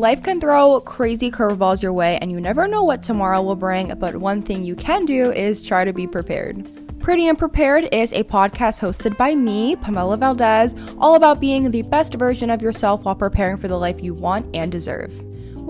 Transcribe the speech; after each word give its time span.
Life 0.00 0.22
can 0.22 0.40
throw 0.40 0.80
crazy 0.80 1.30
curveballs 1.30 1.82
your 1.82 1.92
way, 1.92 2.16
and 2.22 2.30
you 2.30 2.40
never 2.40 2.66
know 2.66 2.82
what 2.82 3.02
tomorrow 3.02 3.42
will 3.42 3.54
bring, 3.54 3.94
but 3.98 4.16
one 4.16 4.40
thing 4.40 4.64
you 4.64 4.74
can 4.74 5.04
do 5.04 5.30
is 5.30 5.62
try 5.62 5.84
to 5.84 5.92
be 5.92 6.06
prepared. 6.06 6.66
Pretty 7.00 7.28
and 7.28 7.36
Prepared 7.36 7.86
is 7.92 8.14
a 8.14 8.24
podcast 8.24 8.80
hosted 8.80 9.18
by 9.18 9.34
me, 9.34 9.76
Pamela 9.76 10.16
Valdez, 10.16 10.74
all 10.96 11.16
about 11.16 11.38
being 11.38 11.70
the 11.70 11.82
best 11.82 12.14
version 12.14 12.48
of 12.48 12.62
yourself 12.62 13.04
while 13.04 13.14
preparing 13.14 13.58
for 13.58 13.68
the 13.68 13.76
life 13.76 14.02
you 14.02 14.14
want 14.14 14.46
and 14.56 14.72
deserve. 14.72 15.12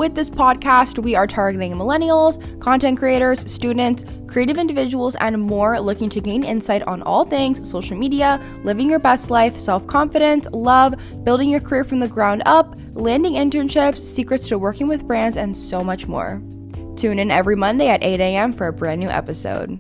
With 0.01 0.15
this 0.15 0.31
podcast, 0.31 0.99
we 0.99 1.15
are 1.15 1.27
targeting 1.27 1.75
millennials, 1.75 2.41
content 2.59 2.99
creators, 2.99 3.41
students, 3.53 4.03
creative 4.27 4.57
individuals, 4.57 5.15
and 5.17 5.39
more 5.39 5.79
looking 5.79 6.09
to 6.09 6.23
gain 6.23 6.43
insight 6.43 6.83
on 6.85 7.03
all 7.03 7.27
things 7.27 7.69
social 7.69 7.99
media, 7.99 8.41
living 8.65 8.89
your 8.89 8.99
best 8.99 9.29
life, 9.29 9.61
self 9.61 9.87
confidence, 9.87 10.47
love, 10.53 10.95
building 11.23 11.51
your 11.51 11.61
career 11.61 11.85
from 11.85 12.01
the 12.01 12.09
ground 12.09 12.43
up, 12.47 12.75
landing 12.95 13.35
internships, 13.35 13.99
secrets 13.99 14.49
to 14.49 14.59
working 14.59 14.89
with 14.89 15.07
brands, 15.07 15.37
and 15.37 15.55
so 15.55 15.85
much 15.85 16.07
more. 16.07 16.41
Tune 16.97 17.19
in 17.19 17.31
every 17.31 17.55
Monday 17.55 17.89
at 17.89 18.03
8 18.03 18.21
a.m. 18.21 18.55
for 18.55 18.69
a 18.69 18.73
brand 18.73 19.03
new 19.03 19.11
episode. 19.11 19.79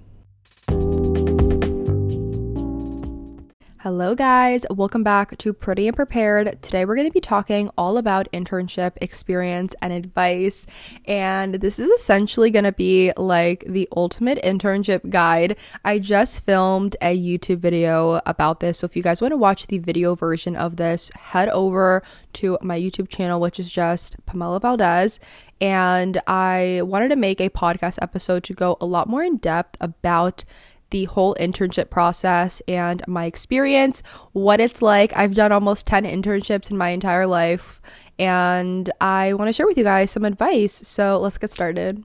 Hello, 3.82 4.14
guys. 4.14 4.66
Welcome 4.68 5.02
back 5.02 5.38
to 5.38 5.54
Pretty 5.54 5.88
and 5.88 5.96
Prepared. 5.96 6.60
Today, 6.60 6.84
we're 6.84 6.96
going 6.96 7.08
to 7.08 7.14
be 7.14 7.18
talking 7.18 7.70
all 7.78 7.96
about 7.96 8.30
internship 8.30 8.92
experience 9.00 9.74
and 9.80 9.90
advice. 9.90 10.66
And 11.06 11.54
this 11.54 11.78
is 11.78 11.88
essentially 11.88 12.50
going 12.50 12.66
to 12.66 12.72
be 12.72 13.10
like 13.16 13.64
the 13.66 13.88
ultimate 13.96 14.38
internship 14.42 15.08
guide. 15.08 15.56
I 15.82 15.98
just 15.98 16.44
filmed 16.44 16.94
a 17.00 17.16
YouTube 17.16 17.60
video 17.60 18.20
about 18.26 18.60
this. 18.60 18.80
So, 18.80 18.84
if 18.84 18.96
you 18.96 19.02
guys 19.02 19.22
want 19.22 19.32
to 19.32 19.38
watch 19.38 19.68
the 19.68 19.78
video 19.78 20.14
version 20.14 20.56
of 20.56 20.76
this, 20.76 21.10
head 21.14 21.48
over 21.48 22.02
to 22.34 22.58
my 22.60 22.78
YouTube 22.78 23.08
channel, 23.08 23.40
which 23.40 23.58
is 23.58 23.72
just 23.72 24.14
Pamela 24.26 24.60
Valdez. 24.60 25.20
And 25.58 26.20
I 26.26 26.82
wanted 26.84 27.08
to 27.08 27.16
make 27.16 27.40
a 27.40 27.48
podcast 27.48 27.98
episode 28.02 28.44
to 28.44 28.52
go 28.52 28.76
a 28.78 28.84
lot 28.84 29.08
more 29.08 29.22
in 29.22 29.38
depth 29.38 29.78
about 29.80 30.44
the 30.90 31.04
whole 31.04 31.34
internship 31.40 31.90
process 31.90 32.60
and 32.68 33.02
my 33.06 33.24
experience, 33.24 34.02
what 34.32 34.60
it's 34.60 34.82
like. 34.82 35.12
I've 35.16 35.34
done 35.34 35.52
almost 35.52 35.86
10 35.86 36.04
internships 36.04 36.70
in 36.70 36.76
my 36.76 36.90
entire 36.90 37.26
life, 37.26 37.80
and 38.18 38.90
I 39.00 39.32
want 39.34 39.48
to 39.48 39.52
share 39.52 39.66
with 39.66 39.78
you 39.78 39.84
guys 39.84 40.10
some 40.10 40.24
advice. 40.24 40.86
So 40.86 41.18
let's 41.18 41.38
get 41.38 41.50
started. 41.50 42.04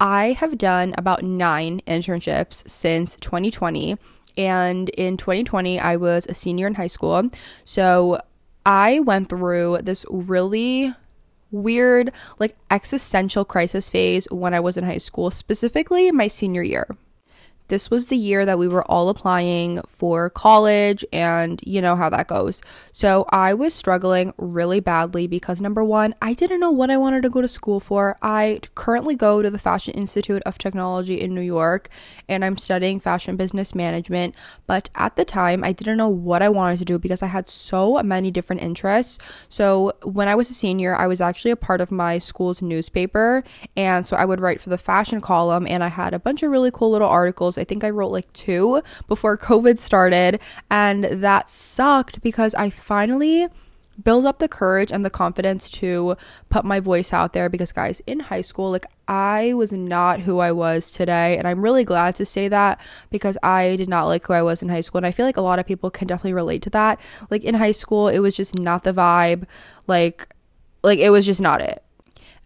I 0.00 0.36
have 0.38 0.58
done 0.58 0.94
about 0.96 1.24
nine 1.24 1.80
internships 1.86 2.68
since 2.68 3.16
2020. 3.16 3.96
And 4.36 4.88
in 4.90 5.16
2020, 5.16 5.80
I 5.80 5.96
was 5.96 6.24
a 6.28 6.34
senior 6.34 6.68
in 6.68 6.74
high 6.74 6.86
school. 6.86 7.28
So 7.64 8.20
I 8.64 9.00
went 9.00 9.28
through 9.28 9.78
this 9.82 10.06
really 10.08 10.94
weird, 11.50 12.12
like 12.38 12.56
existential 12.70 13.44
crisis 13.44 13.88
phase 13.88 14.26
when 14.30 14.54
I 14.54 14.60
was 14.60 14.76
in 14.76 14.84
high 14.84 14.98
school, 14.98 15.30
specifically 15.30 16.10
my 16.10 16.28
senior 16.28 16.62
year 16.62 16.86
this 17.68 17.90
was 17.90 18.06
the 18.06 18.16
year 18.16 18.44
that 18.44 18.58
we 18.58 18.68
were 18.68 18.84
all 18.90 19.08
applying 19.08 19.80
for 19.86 20.30
college 20.30 21.04
and 21.12 21.60
you 21.64 21.80
know 21.80 21.96
how 21.96 22.08
that 22.10 22.26
goes. 22.26 22.60
So 22.92 23.26
I 23.30 23.54
was 23.54 23.74
struggling 23.74 24.32
really 24.36 24.80
badly 24.80 25.26
because 25.26 25.60
number 25.60 25.84
one, 25.84 26.14
I 26.20 26.34
didn't 26.34 26.60
know 26.60 26.70
what 26.70 26.90
I 26.90 26.96
wanted 26.96 27.22
to 27.22 27.30
go 27.30 27.40
to 27.40 27.48
school 27.48 27.80
for. 27.80 28.18
I 28.22 28.60
currently 28.74 29.14
go 29.14 29.42
to 29.42 29.50
the 29.50 29.58
Fashion 29.58 29.94
Institute 29.94 30.42
of 30.46 30.58
Technology 30.58 31.20
in 31.20 31.34
New 31.34 31.42
York 31.42 31.88
and 32.28 32.44
I'm 32.44 32.56
studying 32.56 33.00
fashion 33.00 33.36
business 33.36 33.74
management. 33.74 34.34
But 34.66 34.88
at 34.94 35.16
the 35.16 35.24
time, 35.24 35.62
I 35.62 35.72
didn't 35.72 35.98
know 35.98 36.08
what 36.08 36.42
I 36.42 36.48
wanted 36.48 36.78
to 36.78 36.84
do 36.84 36.98
because 36.98 37.22
I 37.22 37.26
had 37.26 37.48
so 37.48 38.02
many 38.02 38.30
different 38.30 38.62
interests. 38.62 39.18
So 39.48 39.92
when 40.02 40.28
I 40.28 40.34
was 40.34 40.50
a 40.50 40.54
senior, 40.54 40.96
I 40.96 41.06
was 41.06 41.20
actually 41.20 41.50
a 41.50 41.56
part 41.56 41.80
of 41.80 41.90
my 41.90 42.18
school's 42.18 42.62
newspaper. 42.62 43.44
And 43.76 44.06
so 44.06 44.16
I 44.16 44.24
would 44.24 44.40
write 44.40 44.60
for 44.60 44.70
the 44.70 44.78
fashion 44.78 45.20
column 45.20 45.66
and 45.66 45.84
I 45.84 45.88
had 45.88 46.14
a 46.14 46.18
bunch 46.18 46.42
of 46.42 46.50
really 46.50 46.70
cool 46.70 46.90
little 46.90 47.08
articles 47.08 47.57
I 47.58 47.64
think 47.64 47.84
I 47.84 47.90
wrote 47.90 48.12
like 48.12 48.32
two 48.32 48.82
before 49.06 49.36
COVID 49.36 49.80
started. 49.80 50.40
And 50.70 51.04
that 51.04 51.50
sucked 51.50 52.20
because 52.22 52.54
I 52.54 52.70
finally 52.70 53.48
build 54.02 54.26
up 54.26 54.38
the 54.38 54.48
courage 54.48 54.92
and 54.92 55.04
the 55.04 55.10
confidence 55.10 55.70
to 55.70 56.16
put 56.48 56.64
my 56.64 56.78
voice 56.78 57.12
out 57.12 57.32
there 57.32 57.48
because 57.48 57.72
guys 57.72 58.00
in 58.06 58.20
high 58.20 58.40
school 58.40 58.70
like 58.70 58.86
I 59.08 59.54
was 59.54 59.72
not 59.72 60.20
who 60.20 60.38
I 60.38 60.52
was 60.52 60.92
today 60.92 61.36
and 61.36 61.48
I'm 61.48 61.62
really 61.62 61.84
glad 61.84 62.14
to 62.16 62.24
say 62.24 62.46
that 62.48 62.80
because 63.10 63.36
I 63.42 63.74
did 63.76 63.88
not 63.88 64.04
like 64.04 64.26
who 64.26 64.34
I 64.34 64.42
was 64.42 64.62
in 64.62 64.68
high 64.68 64.82
school 64.82 64.98
and 64.98 65.06
I 65.06 65.10
feel 65.10 65.26
like 65.26 65.36
a 65.36 65.42
lot 65.42 65.58
of 65.58 65.66
people 65.66 65.90
can 65.90 66.06
definitely 66.06 66.34
relate 66.34 66.62
to 66.62 66.70
that 66.70 67.00
like 67.30 67.42
in 67.42 67.56
high 67.56 67.72
school 67.72 68.08
it 68.08 68.20
was 68.20 68.36
just 68.36 68.56
not 68.58 68.84
the 68.84 68.92
vibe 68.92 69.46
like 69.88 70.32
like 70.84 71.00
it 71.00 71.10
was 71.10 71.26
just 71.26 71.40
not 71.40 71.60
it 71.60 71.82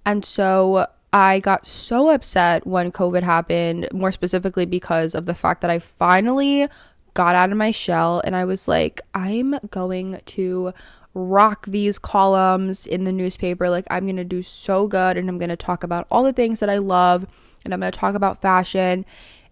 and 0.06 0.24
so 0.24 0.86
I 1.12 1.40
got 1.40 1.66
so 1.66 2.08
upset 2.08 2.66
when 2.66 2.90
COVID 2.90 3.22
happened, 3.22 3.88
more 3.92 4.12
specifically 4.12 4.64
because 4.64 5.14
of 5.14 5.26
the 5.26 5.34
fact 5.34 5.60
that 5.60 5.70
I 5.70 5.78
finally 5.78 6.68
got 7.14 7.34
out 7.34 7.50
of 7.50 7.58
my 7.58 7.70
shell 7.70 8.22
and 8.24 8.34
I 8.34 8.46
was 8.46 8.66
like, 8.66 9.00
I'm 9.14 9.58
going 9.70 10.20
to 10.24 10.72
rock 11.14 11.66
these 11.66 11.98
columns 11.98 12.86
in 12.86 13.04
the 13.04 13.12
newspaper. 13.12 13.68
Like, 13.68 13.86
I'm 13.90 14.06
going 14.06 14.16
to 14.16 14.24
do 14.24 14.42
so 14.42 14.86
good 14.86 15.18
and 15.18 15.28
I'm 15.28 15.38
going 15.38 15.50
to 15.50 15.56
talk 15.56 15.84
about 15.84 16.06
all 16.10 16.22
the 16.22 16.32
things 16.32 16.60
that 16.60 16.70
I 16.70 16.78
love 16.78 17.26
and 17.64 17.74
I'm 17.74 17.80
going 17.80 17.92
to 17.92 17.98
talk 17.98 18.14
about 18.14 18.40
fashion. 18.40 19.04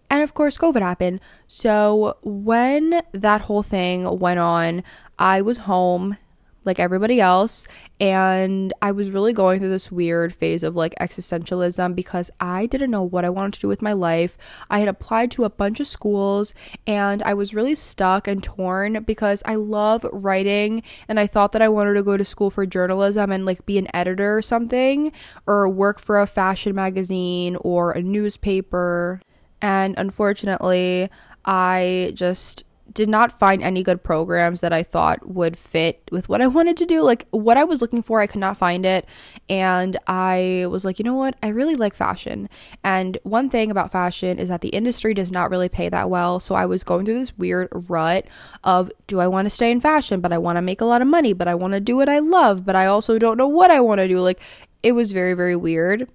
And 0.09 0.23
of 0.23 0.33
course, 0.33 0.57
COVID 0.57 0.81
happened. 0.81 1.21
So, 1.47 2.17
when 2.23 3.01
that 3.13 3.41
whole 3.41 3.63
thing 3.63 4.19
went 4.19 4.39
on, 4.39 4.83
I 5.19 5.41
was 5.41 5.59
home 5.59 6.17
like 6.63 6.79
everybody 6.79 7.19
else. 7.19 7.67
And 7.99 8.73
I 8.81 8.91
was 8.91 9.11
really 9.11 9.33
going 9.33 9.59
through 9.59 9.69
this 9.69 9.91
weird 9.91 10.33
phase 10.33 10.63
of 10.63 10.75
like 10.75 10.95
existentialism 10.99 11.95
because 11.95 12.31
I 12.39 12.65
didn't 12.65 12.91
know 12.91 13.03
what 13.03 13.25
I 13.25 13.29
wanted 13.29 13.53
to 13.53 13.59
do 13.61 13.67
with 13.67 13.81
my 13.81 13.93
life. 13.93 14.37
I 14.69 14.79
had 14.79 14.87
applied 14.87 15.31
to 15.31 15.43
a 15.43 15.49
bunch 15.49 15.79
of 15.79 15.87
schools 15.87 16.53
and 16.87 17.21
I 17.23 17.33
was 17.33 17.53
really 17.53 17.75
stuck 17.75 18.27
and 18.27 18.43
torn 18.43 19.03
because 19.03 19.43
I 19.45 19.55
love 19.55 20.05
writing 20.11 20.83
and 21.07 21.19
I 21.19 21.27
thought 21.27 21.51
that 21.51 21.61
I 21.61 21.69
wanted 21.69 21.93
to 21.93 22.03
go 22.03 22.17
to 22.17 22.25
school 22.25 22.49
for 22.49 22.65
journalism 22.65 23.31
and 23.31 23.45
like 23.45 23.65
be 23.65 23.77
an 23.77 23.93
editor 23.93 24.37
or 24.37 24.41
something 24.41 25.11
or 25.45 25.69
work 25.69 25.99
for 25.99 26.19
a 26.19 26.27
fashion 26.27 26.73
magazine 26.73 27.55
or 27.57 27.91
a 27.91 28.01
newspaper. 28.01 29.21
And 29.61 29.93
unfortunately, 29.97 31.09
I 31.45 32.11
just 32.15 32.63
did 32.93 33.09
not 33.09 33.37
find 33.37 33.61
any 33.61 33.83
good 33.83 34.03
programs 34.03 34.61
that 34.61 34.73
I 34.73 34.83
thought 34.83 35.27
would 35.27 35.57
fit 35.57 36.01
with 36.11 36.27
what 36.29 36.41
I 36.41 36.47
wanted 36.47 36.77
to 36.77 36.85
do. 36.85 37.01
Like 37.01 37.27
what 37.31 37.57
I 37.57 37.63
was 37.63 37.81
looking 37.81 38.01
for, 38.01 38.19
I 38.19 38.27
could 38.27 38.39
not 38.39 38.57
find 38.57 38.85
it. 38.85 39.05
And 39.49 39.97
I 40.07 40.65
was 40.69 40.83
like, 40.83 40.99
you 40.99 41.03
know 41.03 41.15
what? 41.15 41.35
I 41.43 41.49
really 41.49 41.75
like 41.75 41.93
fashion. 41.93 42.49
And 42.83 43.17
one 43.23 43.49
thing 43.49 43.71
about 43.71 43.91
fashion 43.91 44.39
is 44.39 44.49
that 44.49 44.61
the 44.61 44.69
industry 44.69 45.13
does 45.13 45.31
not 45.31 45.49
really 45.49 45.69
pay 45.69 45.89
that 45.89 46.09
well. 46.09 46.39
So 46.39 46.55
I 46.55 46.65
was 46.65 46.83
going 46.83 47.05
through 47.05 47.19
this 47.19 47.37
weird 47.37 47.69
rut 47.71 48.25
of 48.63 48.91
do 49.07 49.19
I 49.19 49.27
want 49.27 49.45
to 49.45 49.49
stay 49.49 49.71
in 49.71 49.79
fashion, 49.79 50.21
but 50.21 50.33
I 50.33 50.37
want 50.37 50.57
to 50.57 50.61
make 50.61 50.81
a 50.81 50.85
lot 50.85 51.01
of 51.01 51.07
money, 51.07 51.33
but 51.33 51.47
I 51.47 51.55
want 51.55 51.73
to 51.73 51.79
do 51.79 51.95
what 51.95 52.09
I 52.09 52.19
love, 52.19 52.65
but 52.65 52.75
I 52.75 52.85
also 52.87 53.17
don't 53.17 53.37
know 53.37 53.47
what 53.47 53.71
I 53.71 53.79
want 53.79 53.99
to 53.99 54.07
do. 54.07 54.19
Like 54.19 54.39
it 54.83 54.93
was 54.93 55.11
very, 55.11 55.33
very 55.33 55.55
weird. 55.55 56.09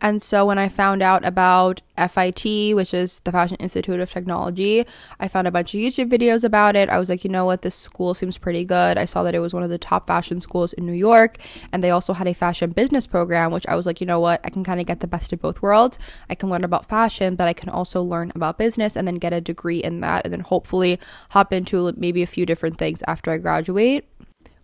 And 0.00 0.22
so 0.22 0.46
when 0.46 0.58
I 0.58 0.68
found 0.68 1.02
out 1.02 1.24
about 1.24 1.82
FIT, 1.96 2.74
which 2.74 2.94
is 2.94 3.20
the 3.20 3.32
Fashion 3.32 3.58
Institute 3.58 4.00
of 4.00 4.10
Technology, 4.10 4.86
I 5.18 5.28
found 5.28 5.46
a 5.46 5.50
bunch 5.50 5.74
of 5.74 5.80
YouTube 5.80 6.10
videos 6.10 6.42
about 6.42 6.74
it. 6.74 6.88
I 6.88 6.98
was 6.98 7.10
like, 7.10 7.22
you 7.22 7.30
know 7.30 7.44
what, 7.44 7.62
this 7.62 7.74
school 7.74 8.14
seems 8.14 8.38
pretty 8.38 8.64
good. 8.64 8.96
I 8.96 9.04
saw 9.04 9.22
that 9.22 9.34
it 9.34 9.40
was 9.40 9.52
one 9.52 9.62
of 9.62 9.70
the 9.70 9.78
top 9.78 10.06
fashion 10.06 10.40
schools 10.40 10.72
in 10.72 10.86
New 10.86 10.94
York, 10.94 11.38
and 11.72 11.84
they 11.84 11.90
also 11.90 12.14
had 12.14 12.26
a 12.26 12.34
fashion 12.34 12.70
business 12.70 13.06
program, 13.06 13.52
which 13.52 13.66
I 13.66 13.76
was 13.76 13.84
like, 13.84 14.00
you 14.00 14.06
know 14.06 14.20
what, 14.20 14.40
I 14.42 14.50
can 14.50 14.64
kind 14.64 14.80
of 14.80 14.86
get 14.86 15.00
the 15.00 15.06
best 15.06 15.32
of 15.32 15.40
both 15.42 15.60
worlds. 15.60 15.98
I 16.30 16.34
can 16.34 16.48
learn 16.48 16.64
about 16.64 16.88
fashion, 16.88 17.36
but 17.36 17.48
I 17.48 17.52
can 17.52 17.68
also 17.68 18.02
learn 18.02 18.32
about 18.34 18.56
business 18.56 18.96
and 18.96 19.06
then 19.06 19.16
get 19.16 19.32
a 19.34 19.40
degree 19.40 19.82
in 19.82 20.00
that, 20.00 20.24
and 20.24 20.32
then 20.32 20.40
hopefully 20.40 20.98
hop 21.30 21.52
into 21.52 21.92
maybe 21.96 22.22
a 22.22 22.26
few 22.26 22.46
different 22.46 22.78
things 22.78 23.02
after 23.06 23.30
I 23.30 23.38
graduate 23.38 24.06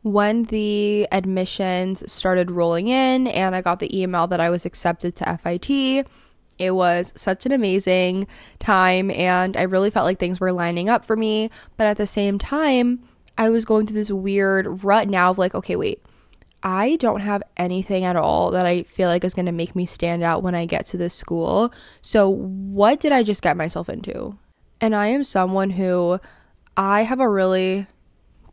when 0.07 0.45
the 0.45 1.09
admissions 1.11 2.11
started 2.11 2.49
rolling 2.49 2.87
in 2.87 3.27
and 3.27 3.57
I 3.57 3.61
got 3.61 3.81
the 3.81 4.01
email 4.01 4.29
that 4.29 4.39
I 4.39 4.51
was 4.51 4.65
accepted 4.65 5.17
to 5.17 5.37
FIT, 5.43 6.07
it 6.61 6.71
was 6.71 7.13
such 7.17 7.45
an 7.45 7.51
amazing 7.51 8.29
time 8.61 9.11
and 9.11 9.57
I 9.57 9.63
really 9.63 9.91
felt 9.91 10.05
like 10.05 10.21
things 10.21 10.39
were 10.39 10.53
lining 10.53 10.89
up 10.89 11.05
for 11.05 11.17
me. 11.17 11.51
But 11.77 11.89
at 11.89 11.97
the 11.97 12.07
same 12.07 12.39
time, 12.39 13.03
I 13.37 13.51
was 13.51 13.65
going 13.65 13.85
through 13.85 13.97
this 13.97 14.13
weird 14.13 14.85
rut 14.85 15.09
now 15.09 15.33
of 15.33 15.39
like, 15.39 15.57
okay, 15.57 15.75
wait, 15.75 16.01
I 16.63 16.95
don't 17.01 17.21
have 17.21 17.43
anything 17.57 18.05
at 18.05 18.15
all 18.15 18.53
that 18.53 18.65
I 18.65 18.85
feel 18.85 19.09
like 19.09 19.25
is 19.25 19.35
going 19.35 19.47
to 19.47 19.53
make 19.53 19.75
me 19.75 19.87
stand 19.87 20.23
out 20.23 20.45
when 20.45 20.55
I 20.55 20.67
get 20.67 20.87
to 20.87 20.97
this 20.97 21.15
school. 21.15 21.73
So, 22.01 22.29
what 22.29 23.01
did 23.01 23.11
I 23.11 23.25
just 23.25 23.43
get 23.43 23.57
myself 23.57 23.89
into? 23.89 24.39
And 24.81 24.95
I 24.95 25.09
am 25.09 25.25
someone 25.25 25.71
who 25.71 26.21
I 26.77 27.03
have 27.03 27.19
a 27.19 27.29
really 27.29 27.89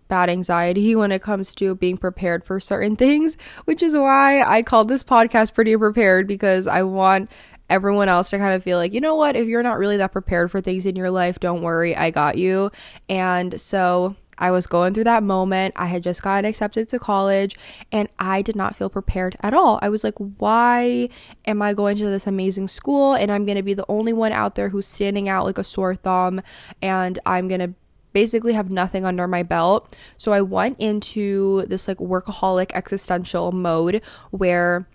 bad 0.08 0.30
anxiety 0.30 0.96
when 0.96 1.12
it 1.12 1.22
comes 1.22 1.54
to 1.56 1.76
being 1.76 1.98
prepared 1.98 2.44
for 2.44 2.60
certain 2.60 2.96
things, 2.96 3.38
which 3.66 3.82
is 3.82 3.94
why 3.94 4.44
I 4.44 4.62
called 4.62 4.88
this 4.88 5.04
podcast 5.04 5.54
Pretty 5.54 5.76
Prepared 5.76 6.28
because 6.28 6.68
I 6.68 6.84
want 6.84 7.30
everyone 7.70 8.10
else 8.10 8.30
to 8.30 8.38
kind 8.38 8.54
of 8.54 8.64
feel 8.64 8.78
like, 8.78 8.94
you 8.94 9.02
know 9.02 9.16
what, 9.16 9.36
if 9.36 9.48
you're 9.48 9.64
not 9.64 9.80
really 9.80 9.98
that 9.98 10.12
prepared 10.12 10.52
for 10.52 10.62
things 10.62 10.86
in 10.86 10.96
your 10.96 11.10
life, 11.10 11.40
don't 11.40 11.62
worry, 11.62 11.96
I 11.96 12.12
got 12.12 12.38
you. 12.38 12.72
And 13.10 13.60
so 13.60 14.16
I 14.38 14.52
was 14.52 14.68
going 14.68 14.94
through 14.94 15.06
that 15.06 15.24
moment. 15.24 15.74
I 15.78 15.86
had 15.86 16.04
just 16.04 16.22
gotten 16.22 16.46
accepted 16.46 16.90
to 16.90 17.00
college 17.00 17.58
and 17.92 18.10
I 18.20 18.42
did 18.42 18.56
not 18.56 18.76
feel 18.76 18.90
prepared 18.90 19.38
at 19.42 19.54
all. 19.54 19.80
I 19.82 19.90
was 19.90 20.04
like, 20.04 20.16
why 20.18 21.10
am 21.46 21.62
I 21.62 21.74
going 21.74 21.98
to 21.98 22.10
this 22.10 22.28
amazing 22.28 22.68
school 22.68 23.14
and 23.14 23.32
I'm 23.32 23.46
going 23.46 23.58
to 23.58 23.64
be 23.64 23.74
the 23.74 23.86
only 23.88 24.14
one 24.14 24.34
out 24.34 24.56
there 24.56 24.70
who's 24.70 24.88
standing 24.88 25.30
out 25.30 25.46
like 25.46 25.58
a 25.58 25.64
sore 25.64 25.96
thumb 25.96 26.42
and 26.82 27.20
I'm 27.26 27.48
going 27.48 27.62
to 27.62 27.74
basically 28.14 28.54
have 28.54 28.70
nothing 28.70 29.06
under 29.06 29.28
my 29.28 29.44
belt. 29.44 29.94
So 30.18 30.32
I 30.32 30.42
went 30.42 30.80
into 30.80 31.66
this 31.68 31.88
like 31.88 31.98
workaholic 31.98 32.72
existential 32.74 33.52
mode 33.52 34.02
where 34.32 34.88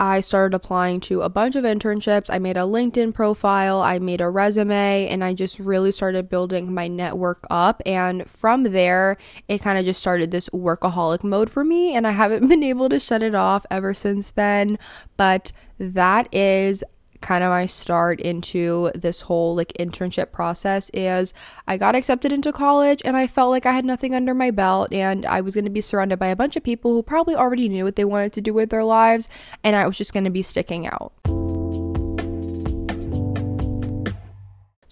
I 0.00 0.20
started 0.20 0.54
applying 0.54 1.00
to 1.00 1.22
a 1.22 1.28
bunch 1.28 1.56
of 1.56 1.64
internships. 1.64 2.32
I 2.32 2.38
made 2.38 2.56
a 2.56 2.60
LinkedIn 2.60 3.12
profile, 3.12 3.82
I 3.82 3.98
made 3.98 4.20
a 4.20 4.30
resume, 4.30 5.08
and 5.08 5.24
I 5.24 5.34
just 5.34 5.58
really 5.58 5.90
started 5.90 6.30
building 6.30 6.72
my 6.72 6.86
network 6.86 7.44
up. 7.50 7.82
And 7.84 8.30
from 8.30 8.62
there, 8.62 9.18
it 9.48 9.60
kind 9.60 9.76
of 9.76 9.84
just 9.84 9.98
started 9.98 10.30
this 10.30 10.48
workaholic 10.50 11.24
mode 11.24 11.50
for 11.50 11.64
me, 11.64 11.96
and 11.96 12.06
I 12.06 12.12
haven't 12.12 12.46
been 12.48 12.62
able 12.62 12.88
to 12.90 13.00
shut 13.00 13.24
it 13.24 13.34
off 13.34 13.66
ever 13.72 13.92
since 13.92 14.30
then. 14.30 14.78
But 15.16 15.50
that 15.80 16.32
is 16.32 16.84
kind 17.20 17.42
of 17.42 17.50
my 17.50 17.66
start 17.66 18.20
into 18.20 18.90
this 18.94 19.22
whole 19.22 19.54
like 19.54 19.72
internship 19.78 20.32
process 20.32 20.90
is 20.94 21.34
I 21.66 21.76
got 21.76 21.94
accepted 21.94 22.32
into 22.32 22.52
college 22.52 23.02
and 23.04 23.16
I 23.16 23.26
felt 23.26 23.50
like 23.50 23.66
I 23.66 23.72
had 23.72 23.84
nothing 23.84 24.14
under 24.14 24.34
my 24.34 24.50
belt 24.50 24.92
and 24.92 25.26
I 25.26 25.40
was 25.40 25.54
going 25.54 25.64
to 25.64 25.70
be 25.70 25.80
surrounded 25.80 26.18
by 26.18 26.28
a 26.28 26.36
bunch 26.36 26.56
of 26.56 26.62
people 26.62 26.92
who 26.92 27.02
probably 27.02 27.34
already 27.34 27.68
knew 27.68 27.84
what 27.84 27.96
they 27.96 28.04
wanted 28.04 28.32
to 28.34 28.40
do 28.40 28.54
with 28.54 28.70
their 28.70 28.84
lives 28.84 29.28
and 29.64 29.76
I 29.76 29.86
was 29.86 29.96
just 29.96 30.12
going 30.12 30.24
to 30.24 30.30
be 30.30 30.42
sticking 30.42 30.86
out. 30.86 31.12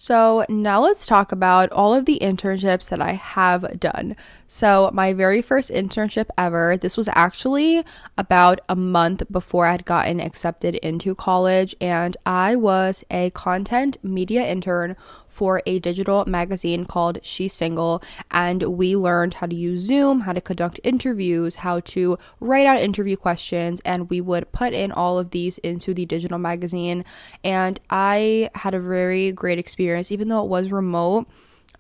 So, 0.07 0.47
now 0.49 0.85
let's 0.85 1.05
talk 1.05 1.33
about 1.33 1.73
all 1.73 1.93
of 1.93 2.05
the 2.05 2.21
internships 2.23 2.89
that 2.91 3.03
I 3.03 3.15
have 3.15 3.81
done. 3.81 4.15
So, 4.47 4.89
my 4.95 5.13
very 5.13 5.43
first 5.43 5.69
internship 5.69 6.27
ever, 6.39 6.77
this 6.77 6.97
was 6.97 7.09
actually 7.09 7.85
about 8.17 8.61
a 8.69 8.77
month 8.77 9.25
before 9.29 9.67
I 9.67 9.73
had 9.73 9.85
gotten 9.85 10.21
accepted 10.21 10.77
into 10.77 11.17
college, 11.17 11.75
and 11.81 12.17
I 12.25 12.55
was 12.55 13.03
a 13.11 13.31
content 13.31 13.97
media 14.05 14.47
intern 14.47 14.95
for 15.37 15.63
a 15.67 15.79
digital 15.79 16.25
magazine 16.25 16.87
called 16.87 17.19
She's 17.23 17.53
Single. 17.53 18.03
And 18.31 18.63
we 18.63 18.97
learned 18.97 19.35
how 19.35 19.47
to 19.47 19.55
use 19.55 19.83
Zoom, 19.83 20.21
how 20.21 20.33
to 20.33 20.41
conduct 20.41 20.81
interviews, 20.83 21.57
how 21.57 21.81
to 21.81 22.19
write 22.41 22.67
out 22.67 22.81
interview 22.81 23.19
questions. 23.19 23.83
And 23.85 24.09
we 24.09 24.23
would 24.23 24.51
put 24.53 24.73
in 24.73 24.93
all 24.93 25.19
of 25.19 25.33
these 25.33 25.59
into 25.59 25.93
the 25.93 26.07
digital 26.07 26.39
magazine. 26.39 27.05
And 27.45 27.79
I 27.91 28.49
had 28.55 28.73
a 28.73 28.81
very 28.81 29.31
great 29.31 29.59
experience, 29.59 29.96
even 30.11 30.29
though 30.29 30.43
it 30.43 30.49
was 30.49 30.71
remote. 30.71 31.27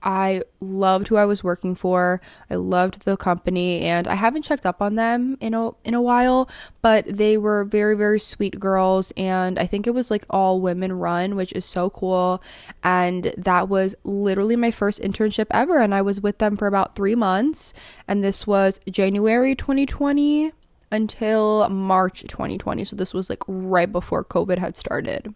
I 0.02 0.42
loved 0.60 1.08
who 1.08 1.16
I 1.16 1.24
was 1.24 1.42
working 1.42 1.74
for. 1.74 2.20
I 2.50 2.54
loved 2.54 3.04
the 3.04 3.16
company 3.16 3.80
and 3.82 4.06
I 4.06 4.14
haven't 4.14 4.42
checked 4.42 4.66
up 4.66 4.80
on 4.82 4.94
them 4.94 5.36
in 5.40 5.54
a 5.54 5.70
in 5.84 5.94
a 5.94 6.02
while, 6.02 6.48
but 6.82 7.04
they 7.08 7.36
were 7.36 7.64
very 7.64 7.96
very 7.96 8.20
sweet 8.20 8.60
girls 8.60 9.12
and 9.16 9.58
I 9.58 9.66
think 9.66 9.86
it 9.86 9.94
was 9.94 10.10
like 10.10 10.24
all 10.30 10.60
women 10.60 10.92
run, 10.92 11.34
which 11.34 11.52
is 11.54 11.64
so 11.64 11.90
cool. 11.90 12.42
And 12.84 13.34
that 13.36 13.68
was 13.68 13.94
literally 14.04 14.56
my 14.56 14.70
first 14.70 15.00
internship 15.00 15.46
ever 15.50 15.78
and 15.80 15.94
I 15.94 16.02
was 16.02 16.20
with 16.20 16.38
them 16.38 16.56
for 16.56 16.66
about 16.66 16.94
3 16.94 17.14
months 17.14 17.72
and 18.06 18.22
this 18.22 18.46
was 18.46 18.80
January 18.88 19.54
2020 19.54 20.52
until 20.92 21.68
March 21.68 22.22
2020. 22.28 22.84
So 22.84 22.96
this 22.96 23.12
was 23.12 23.28
like 23.28 23.42
right 23.48 23.90
before 23.90 24.24
COVID 24.24 24.58
had 24.58 24.76
started. 24.76 25.34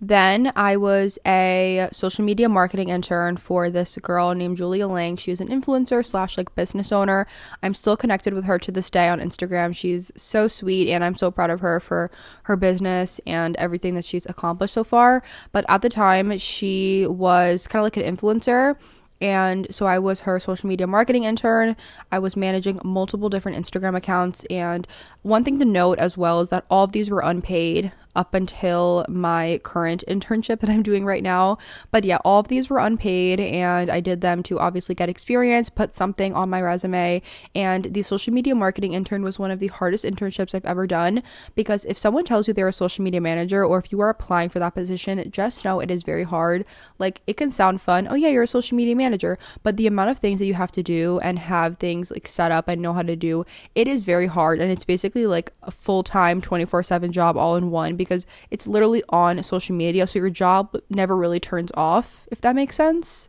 Then 0.00 0.50
I 0.56 0.78
was 0.78 1.18
a 1.26 1.88
social 1.92 2.24
media 2.24 2.48
marketing 2.48 2.88
intern 2.88 3.36
for 3.36 3.68
this 3.68 3.96
girl 3.96 4.34
named 4.34 4.56
Julia 4.56 4.88
Lang. 4.88 5.16
She's 5.16 5.42
an 5.42 5.48
influencer 5.48 6.04
slash 6.04 6.38
like 6.38 6.54
business 6.54 6.90
owner. 6.90 7.26
I'm 7.62 7.74
still 7.74 7.98
connected 7.98 8.32
with 8.32 8.44
her 8.44 8.58
to 8.60 8.72
this 8.72 8.88
day 8.88 9.08
on 9.08 9.20
Instagram. 9.20 9.76
She's 9.76 10.10
so 10.16 10.48
sweet 10.48 10.90
and 10.90 11.04
I'm 11.04 11.18
so 11.18 11.30
proud 11.30 11.50
of 11.50 11.60
her 11.60 11.80
for 11.80 12.10
her 12.44 12.56
business 12.56 13.20
and 13.26 13.56
everything 13.56 13.94
that 13.96 14.06
she's 14.06 14.24
accomplished 14.24 14.72
so 14.72 14.84
far. 14.84 15.22
But 15.52 15.66
at 15.68 15.82
the 15.82 15.90
time, 15.90 16.36
she 16.38 17.06
was 17.06 17.66
kind 17.66 17.80
of 17.80 17.84
like 17.84 17.98
an 17.98 18.16
influencer 18.16 18.76
and 19.20 19.66
so 19.70 19.86
I 19.86 19.98
was 19.98 20.20
her 20.20 20.40
social 20.40 20.68
media 20.68 20.86
marketing 20.86 21.24
intern. 21.24 21.76
I 22.10 22.18
was 22.18 22.36
managing 22.36 22.80
multiple 22.82 23.28
different 23.28 23.58
Instagram 23.58 23.94
accounts. 23.94 24.44
And 24.48 24.88
one 25.22 25.44
thing 25.44 25.58
to 25.58 25.64
note 25.64 25.98
as 25.98 26.16
well 26.16 26.40
is 26.40 26.48
that 26.48 26.64
all 26.70 26.84
of 26.84 26.92
these 26.92 27.10
were 27.10 27.20
unpaid 27.20 27.92
up 28.16 28.34
until 28.34 29.04
my 29.08 29.60
current 29.62 30.02
internship 30.08 30.60
that 30.60 30.70
I'm 30.70 30.82
doing 30.82 31.04
right 31.04 31.22
now. 31.22 31.58
But 31.90 32.04
yeah, 32.04 32.18
all 32.24 32.40
of 32.40 32.48
these 32.48 32.68
were 32.68 32.78
unpaid 32.78 33.40
and 33.40 33.90
I 33.90 34.00
did 34.00 34.20
them 34.20 34.42
to 34.44 34.58
obviously 34.58 34.94
get 34.94 35.08
experience, 35.08 35.70
put 35.70 35.96
something 35.96 36.34
on 36.34 36.50
my 36.50 36.60
resume. 36.60 37.22
And 37.54 37.84
the 37.84 38.02
social 38.02 38.32
media 38.32 38.54
marketing 38.54 38.94
intern 38.94 39.22
was 39.22 39.38
one 39.38 39.50
of 39.50 39.60
the 39.60 39.68
hardest 39.68 40.04
internships 40.04 40.54
I've 40.54 40.64
ever 40.64 40.86
done 40.86 41.22
because 41.54 41.84
if 41.84 41.96
someone 41.96 42.24
tells 42.24 42.48
you 42.48 42.54
they're 42.54 42.68
a 42.68 42.72
social 42.72 43.04
media 43.04 43.20
manager 43.20 43.64
or 43.64 43.78
if 43.78 43.92
you 43.92 44.00
are 44.00 44.10
applying 44.10 44.48
for 44.48 44.58
that 44.58 44.74
position, 44.74 45.30
just 45.30 45.64
know 45.64 45.80
it 45.80 45.90
is 45.90 46.02
very 46.02 46.24
hard. 46.24 46.64
Like 46.98 47.22
it 47.26 47.36
can 47.36 47.50
sound 47.50 47.80
fun. 47.80 48.08
Oh 48.10 48.14
yeah, 48.14 48.28
you're 48.28 48.42
a 48.42 48.48
social 48.48 48.76
media 48.76 48.96
manager, 48.96 49.38
but 49.62 49.76
the 49.76 49.86
amount 49.86 50.10
of 50.10 50.18
things 50.18 50.40
that 50.40 50.46
you 50.46 50.54
have 50.54 50.72
to 50.72 50.82
do 50.82 51.20
and 51.20 51.38
have 51.38 51.78
things 51.78 52.10
like 52.10 52.26
set 52.26 52.50
up 52.50 52.66
and 52.66 52.82
know 52.82 52.92
how 52.92 53.02
to 53.02 53.16
do, 53.16 53.44
it 53.74 53.86
is 53.86 54.02
very 54.02 54.26
hard 54.26 54.60
and 54.60 54.70
it's 54.72 54.84
basically 54.84 55.09
like 55.14 55.52
a 55.62 55.70
full-time 55.70 56.40
24/7 56.40 57.12
job 57.12 57.36
all 57.36 57.56
in 57.56 57.70
one 57.70 57.96
because 57.96 58.26
it's 58.50 58.66
literally 58.66 59.02
on 59.08 59.42
social 59.42 59.74
media. 59.74 60.06
So 60.06 60.18
your 60.18 60.30
job 60.30 60.76
never 60.88 61.16
really 61.16 61.40
turns 61.40 61.70
off, 61.74 62.26
if 62.30 62.40
that 62.40 62.54
makes 62.54 62.76
sense. 62.76 63.28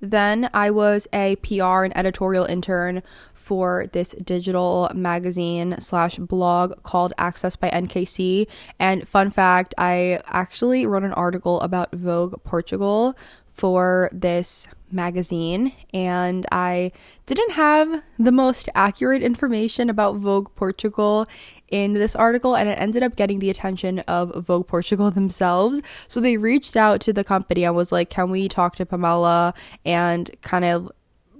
Then 0.00 0.48
I 0.54 0.70
was 0.70 1.08
a 1.12 1.36
PR 1.36 1.84
and 1.84 1.96
editorial 1.96 2.44
intern 2.44 3.02
for 3.34 3.86
this 3.92 4.10
digital 4.22 4.90
magazine 4.94 5.76
slash 5.78 6.16
blog 6.18 6.82
called 6.82 7.14
Access 7.16 7.56
by 7.56 7.70
NKC. 7.70 8.46
And 8.78 9.08
fun 9.08 9.30
fact, 9.30 9.74
I 9.78 10.20
actually 10.26 10.84
wrote 10.84 11.02
an 11.02 11.14
article 11.14 11.58
about 11.62 11.92
Vogue 11.92 12.34
Portugal 12.44 13.16
for 13.58 14.08
this 14.12 14.68
magazine 14.90 15.72
and 15.92 16.46
I 16.50 16.92
didn't 17.26 17.52
have 17.52 18.02
the 18.18 18.32
most 18.32 18.68
accurate 18.74 19.22
information 19.22 19.90
about 19.90 20.16
Vogue 20.16 20.48
Portugal 20.54 21.26
in 21.68 21.92
this 21.92 22.16
article 22.16 22.56
and 22.56 22.68
it 22.68 22.78
ended 22.78 23.02
up 23.02 23.16
getting 23.16 23.40
the 23.40 23.50
attention 23.50 23.98
of 24.00 24.46
Vogue 24.46 24.66
Portugal 24.66 25.10
themselves. 25.10 25.82
So 26.06 26.20
they 26.20 26.36
reached 26.36 26.76
out 26.76 27.00
to 27.02 27.12
the 27.12 27.24
company 27.24 27.64
and 27.64 27.76
was 27.76 27.92
like, 27.92 28.08
"Can 28.08 28.30
we 28.30 28.48
talk 28.48 28.76
to 28.76 28.86
Pamela 28.86 29.52
and 29.84 30.30
kind 30.40 30.64
of 30.64 30.90